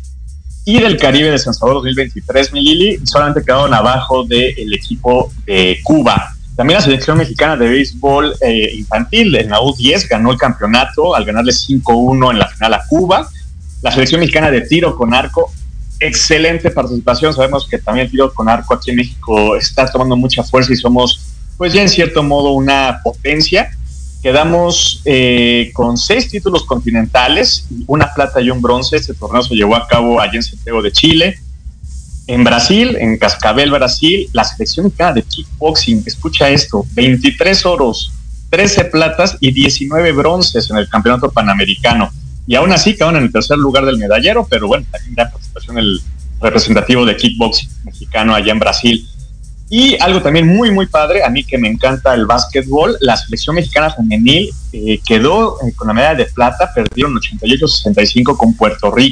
[0.66, 6.36] y del Caribe de San Salvador 2023, Milili, solamente quedaron abajo del equipo de Cuba.
[6.56, 11.26] También la selección mexicana de béisbol eh, infantil en la U10 ganó el campeonato al
[11.26, 13.28] ganarle 5-1 en la final a Cuba.
[13.82, 15.52] La selección mexicana de tiro con arco,
[16.02, 17.34] excelente participación.
[17.34, 20.76] Sabemos que también el tiro con arco aquí en México está tomando mucha fuerza y
[20.76, 21.22] somos
[21.58, 23.70] pues ya en cierto modo una potencia.
[24.24, 28.98] Quedamos eh, con seis títulos continentales, una plata y un bronce.
[28.98, 31.40] Este torneo se llevó a cabo allá en Santiago de Chile.
[32.28, 38.12] En Brasil, en Cascabel, Brasil, la selección mexicana de kickboxing, escucha esto, 23 oros,
[38.50, 42.12] 13 platas y 19 bronces en el campeonato panamericano.
[42.48, 45.78] Y aún así quedaron en el tercer lugar del medallero, pero bueno, también da participación
[45.78, 46.02] el
[46.42, 49.08] representativo de kickboxing mexicano allá en Brasil.
[49.70, 53.56] Y algo también muy, muy padre, a mí que me encanta el básquetbol, la selección
[53.56, 59.10] mexicana femenil eh, quedó eh, con la medalla de plata, perdieron 88-65 con Puerto Rico.